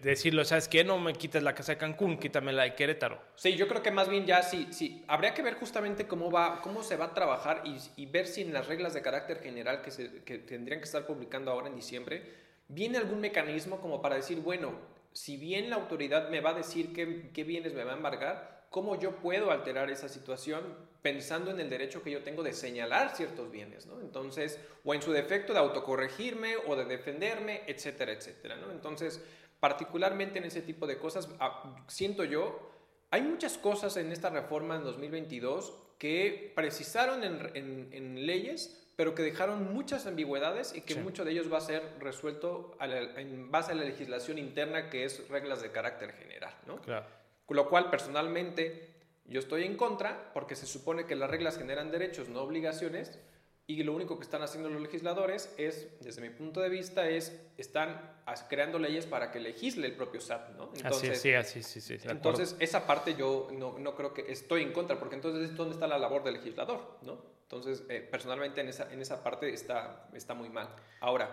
decirlo, 0.00 0.42
¿sabes 0.44 0.68
qué? 0.68 0.84
No 0.84 0.98
me 0.98 1.12
quites 1.12 1.42
la 1.42 1.54
casa 1.54 1.72
de 1.72 1.78
Cancún, 1.78 2.18
quítame 2.18 2.50
la 2.50 2.62
de 2.62 2.74
Querétaro. 2.74 3.20
Sí, 3.36 3.56
yo 3.56 3.68
creo 3.68 3.82
que 3.82 3.90
más 3.90 4.08
bien 4.08 4.24
ya 4.24 4.42
sí, 4.42 4.68
sí. 4.70 5.04
Habría 5.06 5.34
que 5.34 5.42
ver 5.42 5.54
justamente 5.54 6.08
cómo, 6.08 6.30
va, 6.30 6.62
cómo 6.62 6.82
se 6.82 6.96
va 6.96 7.06
a 7.06 7.14
trabajar 7.14 7.62
y, 7.96 8.06
ver 8.06 8.26
si 8.26 8.40
en 8.40 8.54
las 8.54 8.66
reglas 8.68 8.94
de 8.94 9.02
carácter 9.02 9.40
general 9.40 9.82
que, 9.82 9.90
se, 9.90 10.24
que 10.24 10.38
tendrían 10.38 10.80
que 10.80 10.86
estar 10.86 11.06
publicando 11.06 11.50
ahora 11.50 11.68
en 11.68 11.76
diciembre, 11.76 12.22
viene 12.68 12.96
algún 12.96 13.20
mecanismo 13.20 13.82
como 13.82 14.00
para 14.00 14.16
decir, 14.16 14.40
bueno, 14.40 14.72
si 15.12 15.36
bien 15.36 15.68
la 15.68 15.76
autoridad 15.76 16.30
me 16.30 16.40
va 16.40 16.50
a 16.50 16.54
decir 16.54 16.94
qué, 16.94 17.30
qué 17.34 17.44
bienes 17.44 17.74
me 17.74 17.84
va 17.84 17.92
a 17.92 17.96
embargar, 17.96 18.66
¿cómo 18.70 18.98
yo 18.98 19.16
puedo 19.16 19.50
alterar 19.50 19.90
esa 19.90 20.08
situación 20.08 20.62
pensando 21.02 21.50
en 21.50 21.58
el 21.58 21.68
derecho 21.68 22.02
que 22.02 22.12
yo 22.12 22.22
tengo 22.22 22.42
de 22.44 22.52
señalar 22.52 23.14
ciertos 23.14 23.50
bienes, 23.50 23.86
¿no? 23.86 24.00
Entonces, 24.00 24.58
o 24.84 24.94
en 24.94 25.02
su 25.02 25.12
defecto 25.12 25.52
de 25.52 25.58
autocorregirme 25.58 26.56
o 26.56 26.76
de 26.76 26.84
defenderme, 26.84 27.62
etcétera, 27.66 28.12
etcétera, 28.12 28.56
¿no? 28.56 28.70
Entonces, 28.70 29.20
particularmente 29.58 30.38
en 30.38 30.44
ese 30.44 30.62
tipo 30.62 30.86
de 30.86 30.98
cosas, 30.98 31.28
ah, 31.40 31.84
siento 31.88 32.24
yo, 32.24 32.70
hay 33.10 33.22
muchas 33.22 33.58
cosas 33.58 33.96
en 33.96 34.12
esta 34.12 34.30
reforma 34.30 34.76
en 34.76 34.84
2022 34.84 35.74
que 35.98 36.52
precisaron 36.54 37.22
en, 37.22 38.26
leyes, 38.26 38.90
pero 38.96 39.14
que 39.14 39.22
dejaron 39.22 39.72
muchas 39.72 40.06
ambigüedades 40.06 40.74
y 40.74 40.80
que 40.80 40.94
mucho 40.96 41.24
de 41.24 41.32
ellos 41.32 41.52
va 41.52 41.58
a 41.58 41.60
ser 41.62 41.82
resuelto 42.00 42.76
en 42.80 43.50
base 43.50 43.72
a 43.72 43.74
la 43.74 43.84
legislación 43.84 44.38
interna 44.38 44.88
que 44.88 45.04
es 45.04 45.28
reglas 45.28 45.62
de 45.62 45.70
carácter 45.70 46.12
general, 46.12 46.54
¿no? 46.66 46.80
Claro. 46.80 47.06
Lo 47.48 47.68
cual, 47.68 47.90
personalmente, 47.90 48.88
yo 49.32 49.40
estoy 49.40 49.64
en 49.64 49.76
contra 49.76 50.32
porque 50.32 50.54
se 50.54 50.66
supone 50.66 51.06
que 51.06 51.16
las 51.16 51.28
reglas 51.30 51.58
generan 51.58 51.90
derechos, 51.90 52.28
no 52.28 52.42
obligaciones, 52.42 53.18
y 53.66 53.82
lo 53.84 53.94
único 53.94 54.18
que 54.18 54.24
están 54.24 54.42
haciendo 54.42 54.68
los 54.68 54.82
legisladores 54.82 55.54
es, 55.56 55.88
desde 56.00 56.20
mi 56.20 56.30
punto 56.30 56.60
de 56.60 56.68
vista, 56.68 57.08
es 57.08 57.40
están 57.56 58.18
creando 58.48 58.78
leyes 58.78 59.06
para 59.06 59.30
que 59.30 59.38
legisle 59.38 59.86
el 59.86 59.94
propio 59.94 60.20
SAT, 60.20 60.50
¿no? 60.56 60.72
Entonces, 60.74 61.20
sí, 61.20 61.32
así, 61.32 61.62
sí, 61.62 61.80
sí. 61.80 61.96
entonces, 62.04 62.56
esa 62.58 62.86
parte 62.86 63.14
yo 63.14 63.48
no, 63.52 63.78
no, 63.78 63.94
creo 63.94 64.12
que 64.12 64.30
estoy 64.30 64.62
en 64.62 64.72
contra, 64.72 64.98
porque 64.98 65.14
entonces, 65.14 65.56
¿dónde 65.56 65.74
está 65.74 65.86
la 65.86 65.98
labor 65.98 66.24
del 66.24 66.34
legislador, 66.34 66.98
no? 67.02 67.24
Entonces, 67.44 67.84
eh, 67.88 68.06
personalmente, 68.10 68.60
en 68.60 68.68
esa, 68.68 68.92
en 68.92 69.00
esa 69.00 69.22
parte 69.22 69.52
está, 69.52 70.08
está 70.12 70.34
muy 70.34 70.48
mal. 70.48 70.68
Ahora, 71.00 71.30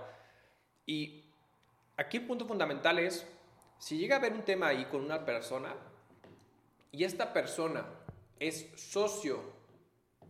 y 0.85 1.25
aquí 1.97 2.17
el 2.17 2.27
punto 2.27 2.45
fundamental 2.45 2.99
es, 2.99 3.25
si 3.79 3.97
llega 3.97 4.17
a 4.17 4.19
haber 4.19 4.33
un 4.33 4.43
tema 4.43 4.67
ahí 4.67 4.85
con 4.85 5.01
una 5.01 5.25
persona, 5.25 5.75
y 6.91 7.03
esta 7.03 7.33
persona 7.33 7.85
es 8.39 8.71
socio 8.75 9.41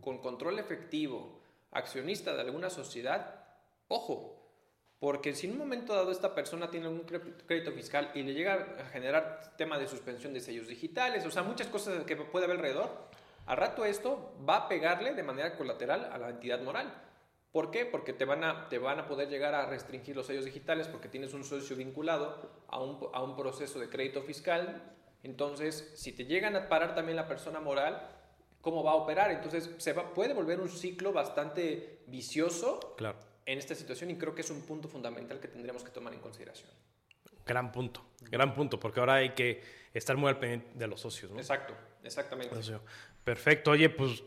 con 0.00 0.18
control 0.18 0.58
efectivo, 0.58 1.40
accionista 1.70 2.34
de 2.34 2.42
alguna 2.42 2.70
sociedad, 2.70 3.44
ojo, 3.88 4.36
porque 4.98 5.34
si 5.34 5.46
en 5.46 5.52
un 5.54 5.58
momento 5.58 5.94
dado 5.94 6.12
esta 6.12 6.34
persona 6.34 6.70
tiene 6.70 6.86
algún 6.86 7.06
crédito 7.46 7.72
fiscal 7.72 8.10
y 8.14 8.22
le 8.22 8.34
llega 8.34 8.76
a 8.78 8.84
generar 8.86 9.54
tema 9.56 9.78
de 9.78 9.88
suspensión 9.88 10.34
de 10.34 10.40
sellos 10.40 10.68
digitales, 10.68 11.24
o 11.24 11.30
sea, 11.30 11.42
muchas 11.42 11.68
cosas 11.68 12.04
que 12.04 12.16
puede 12.16 12.44
haber 12.44 12.58
alrededor, 12.58 12.90
al 13.46 13.56
rato 13.56 13.84
esto 13.84 14.34
va 14.48 14.56
a 14.56 14.68
pegarle 14.68 15.14
de 15.14 15.22
manera 15.22 15.56
colateral 15.56 16.10
a 16.12 16.18
la 16.18 16.28
entidad 16.28 16.60
moral. 16.60 16.92
¿Por 17.50 17.70
qué? 17.70 17.84
Porque 17.84 18.12
te 18.12 18.24
van 18.24 18.44
a, 18.44 18.68
te 18.68 18.78
van 18.78 19.00
a 19.00 19.08
poder 19.08 19.28
llegar 19.28 19.54
a 19.54 19.66
restringir 19.66 20.14
los 20.14 20.26
sellos 20.26 20.44
digitales 20.44 20.86
porque 20.86 21.08
tienes 21.08 21.32
un 21.34 21.44
socio 21.44 21.74
vinculado 21.76 22.50
a 22.68 22.80
un, 22.80 22.98
a 23.12 23.22
un 23.22 23.34
proceso 23.36 23.80
de 23.80 23.88
crédito 23.88 24.22
fiscal 24.22 24.82
entonces, 25.22 25.92
si 25.94 26.12
te 26.12 26.24
llegan 26.24 26.56
a 26.56 26.68
parar 26.68 26.94
también 26.94 27.16
la 27.16 27.28
persona 27.28 27.60
moral, 27.60 28.08
¿cómo 28.60 28.82
va 28.82 28.92
a 28.92 28.94
operar? 28.94 29.30
Entonces, 29.30 29.70
se 29.78 29.94
puede 29.94 30.34
volver 30.34 30.60
un 30.60 30.68
ciclo 30.68 31.12
bastante 31.12 32.02
vicioso 32.06 32.94
claro. 32.96 33.18
en 33.46 33.58
esta 33.58 33.74
situación 33.74 34.10
y 34.10 34.16
creo 34.16 34.34
que 34.34 34.40
es 34.40 34.50
un 34.50 34.62
punto 34.62 34.88
fundamental 34.88 35.38
que 35.40 35.48
tendríamos 35.48 35.84
que 35.84 35.90
tomar 35.90 36.14
en 36.14 36.20
consideración. 36.20 36.70
Gran 37.46 37.72
punto, 37.72 38.02
gran 38.20 38.54
punto, 38.54 38.78
porque 38.78 39.00
ahora 39.00 39.14
hay 39.14 39.30
que 39.30 39.62
estar 39.92 40.16
muy 40.16 40.28
al 40.28 40.38
pendiente 40.38 40.78
de 40.78 40.86
los 40.86 41.00
socios. 41.00 41.30
¿no? 41.30 41.38
Exacto, 41.38 41.74
exactamente. 42.02 42.54
Perfecto, 43.24 43.72
oye, 43.72 43.90
pues 43.90 44.22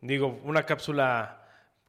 digo, 0.00 0.40
una 0.44 0.64
cápsula 0.64 1.38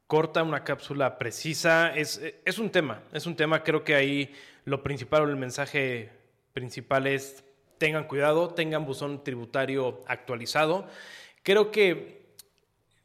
corta, 0.08 0.44
una 0.44 0.63
cápsula 0.63 1.18
precisa, 1.18 1.96
es, 1.96 2.22
es 2.46 2.60
un 2.60 2.70
tema, 2.70 3.04
es 3.13 3.26
un 3.26 3.36
tema, 3.36 3.63
creo 3.63 3.84
que 3.84 3.96
ahí 3.96 4.34
lo 4.66 4.84
principal 4.84 5.24
o 5.24 5.30
el 5.30 5.38
mensaje 5.38 6.12
principal 6.54 7.08
es 7.08 7.44
tengan 7.84 8.06
cuidado, 8.06 8.48
tengan 8.48 8.86
buzón 8.86 9.26
tributario 9.26 10.00
actualizado. 10.08 10.88
Creo 11.43 11.69
que 11.69 12.24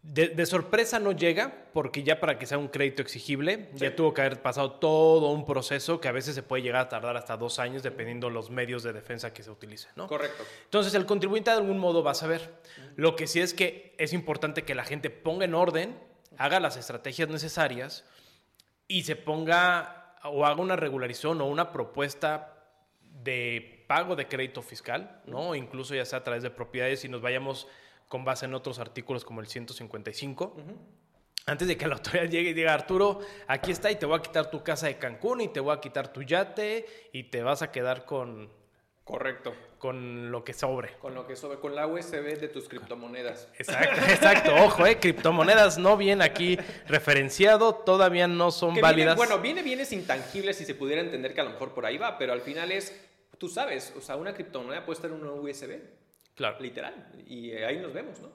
de, 0.02 0.46
sorpresa 0.46 1.00
no 1.00 1.10
llega, 1.10 1.64
porque 1.72 2.04
ya 2.04 2.20
para 2.20 2.38
que 2.38 2.46
sea 2.46 2.58
un 2.58 2.68
crédito 2.68 3.02
exigible, 3.02 3.70
ya 3.74 3.96
tuvo 3.96 4.14
que 4.14 4.20
haber 4.20 4.40
pasado 4.40 4.74
todo 4.74 5.32
un 5.32 5.44
proceso 5.44 6.00
que 6.00 6.06
a 6.06 6.12
veces 6.12 6.36
se 6.36 6.44
puede 6.44 6.62
llegar 6.62 6.82
a 6.82 6.88
tardar 6.88 7.16
hasta 7.16 7.36
dos 7.36 7.58
años 7.58 7.82
dependiendo 7.82 8.30
los 8.30 8.50
medios 8.50 8.84
de 8.84 8.92
defensa 8.92 9.32
que 9.32 9.42
se 9.42 9.50
utilicen. 9.50 9.90
¿no? 9.96 10.06
Correcto. 10.06 10.44
Entonces 10.66 10.94
el 10.94 11.04
contribuyente 11.04 11.50
de 11.50 11.56
algún 11.56 11.80
modo 11.80 12.04
va 12.04 12.12
a 12.12 12.14
saber. 12.14 12.48
Lo 12.94 13.16
que 13.16 13.26
sí 13.26 13.40
es 13.40 13.54
que 13.54 13.96
es 13.98 14.12
importante 14.12 14.62
que 14.62 14.76
la 14.76 14.84
gente 14.84 15.10
ponga 15.10 15.44
en 15.44 15.56
orden, 15.56 15.98
haga 16.36 16.60
las 16.60 16.76
estrategias 16.76 17.28
necesarias 17.28 18.04
y 18.86 19.02
se 19.02 19.16
ponga 19.16 20.14
o 20.22 20.46
haga 20.46 20.62
una 20.62 20.76
regularización 20.76 21.40
o 21.40 21.46
una 21.46 21.72
propuesta 21.72 22.57
de 23.22 23.84
pago 23.86 24.16
de 24.16 24.28
crédito 24.28 24.62
fiscal, 24.62 25.22
¿no? 25.26 25.54
Incluso 25.54 25.94
ya 25.94 26.04
sea 26.04 26.20
a 26.20 26.24
través 26.24 26.42
de 26.42 26.50
propiedades 26.50 27.04
y 27.04 27.08
nos 27.08 27.20
vayamos 27.20 27.66
con 28.08 28.24
base 28.24 28.46
en 28.46 28.54
otros 28.54 28.78
artículos 28.78 29.24
como 29.24 29.40
el 29.40 29.46
155. 29.46 30.56
Antes 31.46 31.66
de 31.68 31.76
que 31.76 31.86
la 31.86 31.94
autoridad 31.94 32.24
llegue 32.30 32.50
y 32.50 32.54
diga, 32.54 32.74
Arturo, 32.74 33.20
aquí 33.46 33.70
está 33.70 33.90
y 33.90 33.96
te 33.96 34.06
voy 34.06 34.18
a 34.18 34.22
quitar 34.22 34.50
tu 34.50 34.62
casa 34.62 34.86
de 34.86 34.98
Cancún 34.98 35.40
y 35.40 35.48
te 35.48 35.60
voy 35.60 35.74
a 35.74 35.80
quitar 35.80 36.12
tu 36.12 36.22
yate 36.22 36.86
y 37.12 37.24
te 37.24 37.42
vas 37.42 37.62
a 37.62 37.70
quedar 37.70 38.04
con... 38.04 38.57
Correcto. 39.08 39.54
Con 39.78 40.30
lo 40.30 40.44
que 40.44 40.52
sobre. 40.52 40.92
Con 40.98 41.14
lo 41.14 41.26
que 41.26 41.34
sobre, 41.34 41.58
con 41.58 41.74
la 41.74 41.86
USB 41.86 42.38
de 42.38 42.48
tus 42.48 42.68
criptomonedas. 42.68 43.48
Exacto, 43.58 44.00
exacto. 44.06 44.54
Ojo, 44.56 44.84
eh, 44.84 44.98
criptomonedas 45.00 45.78
no 45.78 45.96
vienen 45.96 46.20
aquí 46.20 46.58
referenciado, 46.86 47.74
todavía 47.74 48.28
no 48.28 48.50
son 48.50 48.78
válidas. 48.78 49.16
bueno, 49.16 49.38
viene 49.38 49.62
bienes 49.62 49.92
intangibles 49.92 50.60
y 50.60 50.66
se 50.66 50.74
pudiera 50.74 51.00
entender 51.00 51.32
que 51.32 51.40
a 51.40 51.44
lo 51.44 51.50
mejor 51.50 51.72
por 51.72 51.86
ahí 51.86 51.96
va, 51.96 52.18
pero 52.18 52.34
al 52.34 52.42
final 52.42 52.70
es, 52.70 53.00
tú 53.38 53.48
sabes, 53.48 53.94
o 53.96 54.02
sea, 54.02 54.16
una 54.16 54.34
criptomoneda 54.34 54.84
puede 54.84 54.96
estar 54.96 55.10
en 55.10 55.16
una 55.16 55.32
USB. 55.32 55.80
Claro. 56.34 56.58
Literal. 56.60 57.10
Y 57.26 57.52
ahí 57.52 57.78
nos 57.78 57.94
vemos, 57.94 58.20
¿no? 58.20 58.30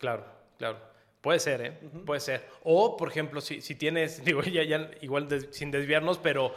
Claro, 0.00 0.26
claro. 0.58 0.78
Puede 1.20 1.38
ser, 1.38 1.60
¿eh? 1.60 1.70
Puede 2.04 2.18
ser. 2.18 2.48
O, 2.64 2.96
por 2.96 3.08
ejemplo, 3.08 3.40
si, 3.40 3.60
si 3.60 3.76
tienes, 3.76 4.24
digo, 4.24 4.42
ya, 4.42 4.64
ya 4.64 4.90
igual 5.02 5.28
sin 5.52 5.70
desviarnos, 5.70 6.18
pero 6.18 6.52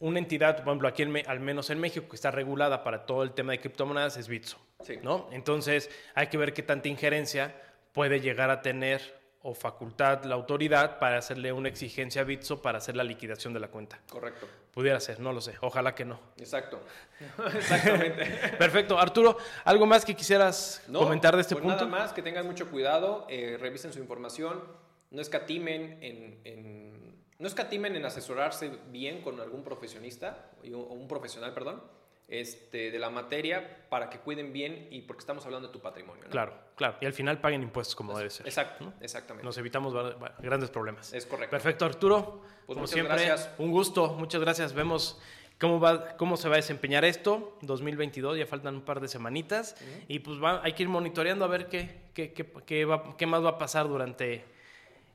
una 0.00 0.18
entidad, 0.18 0.56
por 0.56 0.68
ejemplo, 0.68 0.88
aquí 0.88 1.02
al 1.02 1.40
menos 1.40 1.70
en 1.70 1.80
México, 1.80 2.08
que 2.08 2.16
está 2.16 2.30
regulada 2.30 2.84
para 2.84 3.06
todo 3.06 3.22
el 3.22 3.32
tema 3.32 3.52
de 3.52 3.60
criptomonedas 3.60 4.16
es 4.16 4.28
Bitso. 4.28 4.58
Sí. 4.84 4.98
¿no? 5.02 5.28
Entonces, 5.32 5.90
hay 6.14 6.28
que 6.28 6.38
ver 6.38 6.52
qué 6.52 6.62
tanta 6.62 6.88
injerencia 6.88 7.54
puede 7.92 8.20
llegar 8.20 8.50
a 8.50 8.62
tener 8.62 9.18
o 9.42 9.54
facultad 9.54 10.24
la 10.24 10.34
autoridad 10.34 10.98
para 10.98 11.18
hacerle 11.18 11.52
una 11.52 11.68
exigencia 11.68 12.22
a 12.22 12.24
Bitso 12.24 12.60
para 12.60 12.78
hacer 12.78 12.96
la 12.96 13.04
liquidación 13.04 13.52
de 13.52 13.60
la 13.60 13.68
cuenta. 13.68 14.00
Correcto. 14.10 14.46
Pudiera 14.72 15.00
ser, 15.00 15.20
no 15.20 15.32
lo 15.32 15.40
sé. 15.40 15.54
Ojalá 15.60 15.94
que 15.94 16.04
no. 16.04 16.20
Exacto. 16.36 16.80
Exactamente. 17.54 18.24
Perfecto. 18.58 18.98
Arturo, 18.98 19.38
¿algo 19.64 19.86
más 19.86 20.04
que 20.04 20.14
quisieras 20.14 20.82
comentar 20.92 21.34
de 21.34 21.42
este 21.42 21.54
pues 21.54 21.62
punto? 21.62 21.84
Nada 21.86 21.98
más, 21.98 22.12
que 22.12 22.22
tengan 22.22 22.46
mucho 22.46 22.70
cuidado, 22.70 23.26
eh, 23.28 23.56
revisen 23.60 23.92
su 23.92 24.00
información, 24.00 24.62
no 25.10 25.22
escatimen 25.22 25.98
en, 26.02 26.40
en, 26.44 27.07
no 27.38 27.46
escatimen 27.46 27.96
en 27.96 28.04
asesorarse 28.04 28.78
bien 28.90 29.22
con 29.22 29.40
algún 29.40 29.62
profesionista, 29.62 30.50
o 30.72 30.94
un 30.94 31.08
profesional, 31.08 31.54
perdón 31.54 31.82
este, 32.28 32.90
de 32.90 32.98
la 32.98 33.08
materia 33.08 33.86
para 33.88 34.10
que 34.10 34.18
cuiden 34.18 34.52
bien 34.52 34.88
y 34.90 35.00
porque 35.02 35.20
estamos 35.20 35.44
hablando 35.46 35.68
de 35.68 35.72
tu 35.72 35.80
patrimonio. 35.80 36.24
Claro, 36.30 36.52
claro. 36.76 36.96
Y 37.00 37.06
al 37.06 37.14
final 37.14 37.40
paguen 37.40 37.62
impuestos 37.62 37.96
como 37.96 38.16
debe 38.16 38.28
ser. 38.28 38.46
Exacto, 38.46 38.92
exactamente. 39.00 39.44
Nos 39.44 39.56
evitamos 39.56 39.94
grandes 40.38 40.70
problemas. 40.70 41.12
Es 41.14 41.24
correcto. 41.24 41.50
Perfecto, 41.50 41.86
Arturo. 41.86 42.42
Pues 42.66 42.76
como 42.76 42.86
siempre, 42.86 43.14
gracias. 43.14 43.50
un 43.56 43.70
gusto. 43.70 44.12
Muchas 44.12 44.42
gracias. 44.42 44.74
Vemos 44.74 45.18
cómo, 45.58 45.80
va, 45.80 46.16
cómo 46.18 46.36
se 46.36 46.48
va 46.48 46.56
a 46.56 46.58
desempeñar 46.58 47.06
esto. 47.06 47.56
2022, 47.62 48.36
ya 48.36 48.46
faltan 48.46 48.74
un 48.74 48.82
par 48.82 49.00
de 49.00 49.08
semanitas. 49.08 49.74
Y 50.06 50.18
pues 50.18 50.42
va, 50.42 50.62
hay 50.62 50.74
que 50.74 50.82
ir 50.82 50.90
monitoreando 50.90 51.46
a 51.46 51.48
ver 51.48 51.68
qué, 51.68 52.10
qué, 52.12 52.34
qué, 52.34 52.46
qué, 52.66 52.84
va, 52.84 53.16
qué 53.16 53.26
más 53.26 53.42
va 53.42 53.50
a 53.50 53.58
pasar 53.58 53.88
durante 53.88 54.44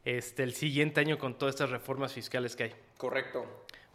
este, 0.05 0.43
el 0.43 0.53
siguiente 0.53 0.99
año 1.01 1.17
con 1.17 1.37
todas 1.37 1.55
estas 1.55 1.69
reformas 1.69 2.13
fiscales 2.13 2.55
que 2.55 2.63
hay. 2.63 2.75
Correcto. 2.97 3.45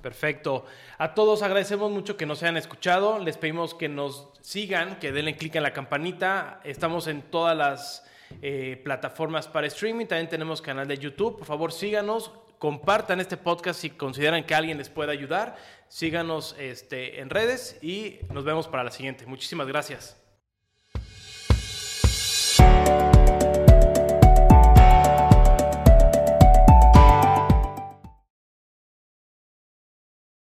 Perfecto. 0.01 0.65
A 0.99 1.15
todos 1.15 1.43
agradecemos 1.43 1.91
mucho 1.91 2.17
que 2.17 2.25
nos 2.25 2.43
hayan 2.43 2.57
escuchado. 2.57 3.19
Les 3.19 3.37
pedimos 3.37 3.75
que 3.75 3.89
nos 3.89 4.29
sigan, 4.43 4.99
que 5.01 5.11
denle 5.11 5.37
clic 5.37 5.57
en 5.57 5.65
la 5.65 5.73
campanita. 5.73 6.61
Estamos 6.63 7.09
en 7.09 7.23
todas 7.23 7.57
las 7.57 8.07
eh, 8.41 8.81
plataformas 8.85 9.49
para 9.49 9.67
streaming. 9.67 10.07
También 10.07 10.29
tenemos 10.29 10.63
canal 10.63 10.87
de 10.87 10.99
YouTube. 10.99 11.39
Por 11.39 11.47
favor, 11.47 11.73
síganos. 11.73 12.31
Compartan 12.61 13.21
este 13.21 13.37
podcast 13.37 13.81
si 13.81 13.91
consideran 13.91 14.45
que 14.45 14.55
alguien 14.55 14.79
les 14.79 14.89
pueda 14.89 15.13
ayudar. 15.13 15.57
Síganos 15.89 16.55
este, 16.59 17.21
en 17.21 17.31
redes 17.31 17.79
y 17.83 18.21
nos 18.33 18.45
vemos 18.45 18.69
para 18.69 18.85
la 18.85 18.91
siguiente. 18.91 19.27
Muchísimas 19.27 19.67
gracias. 19.67 20.28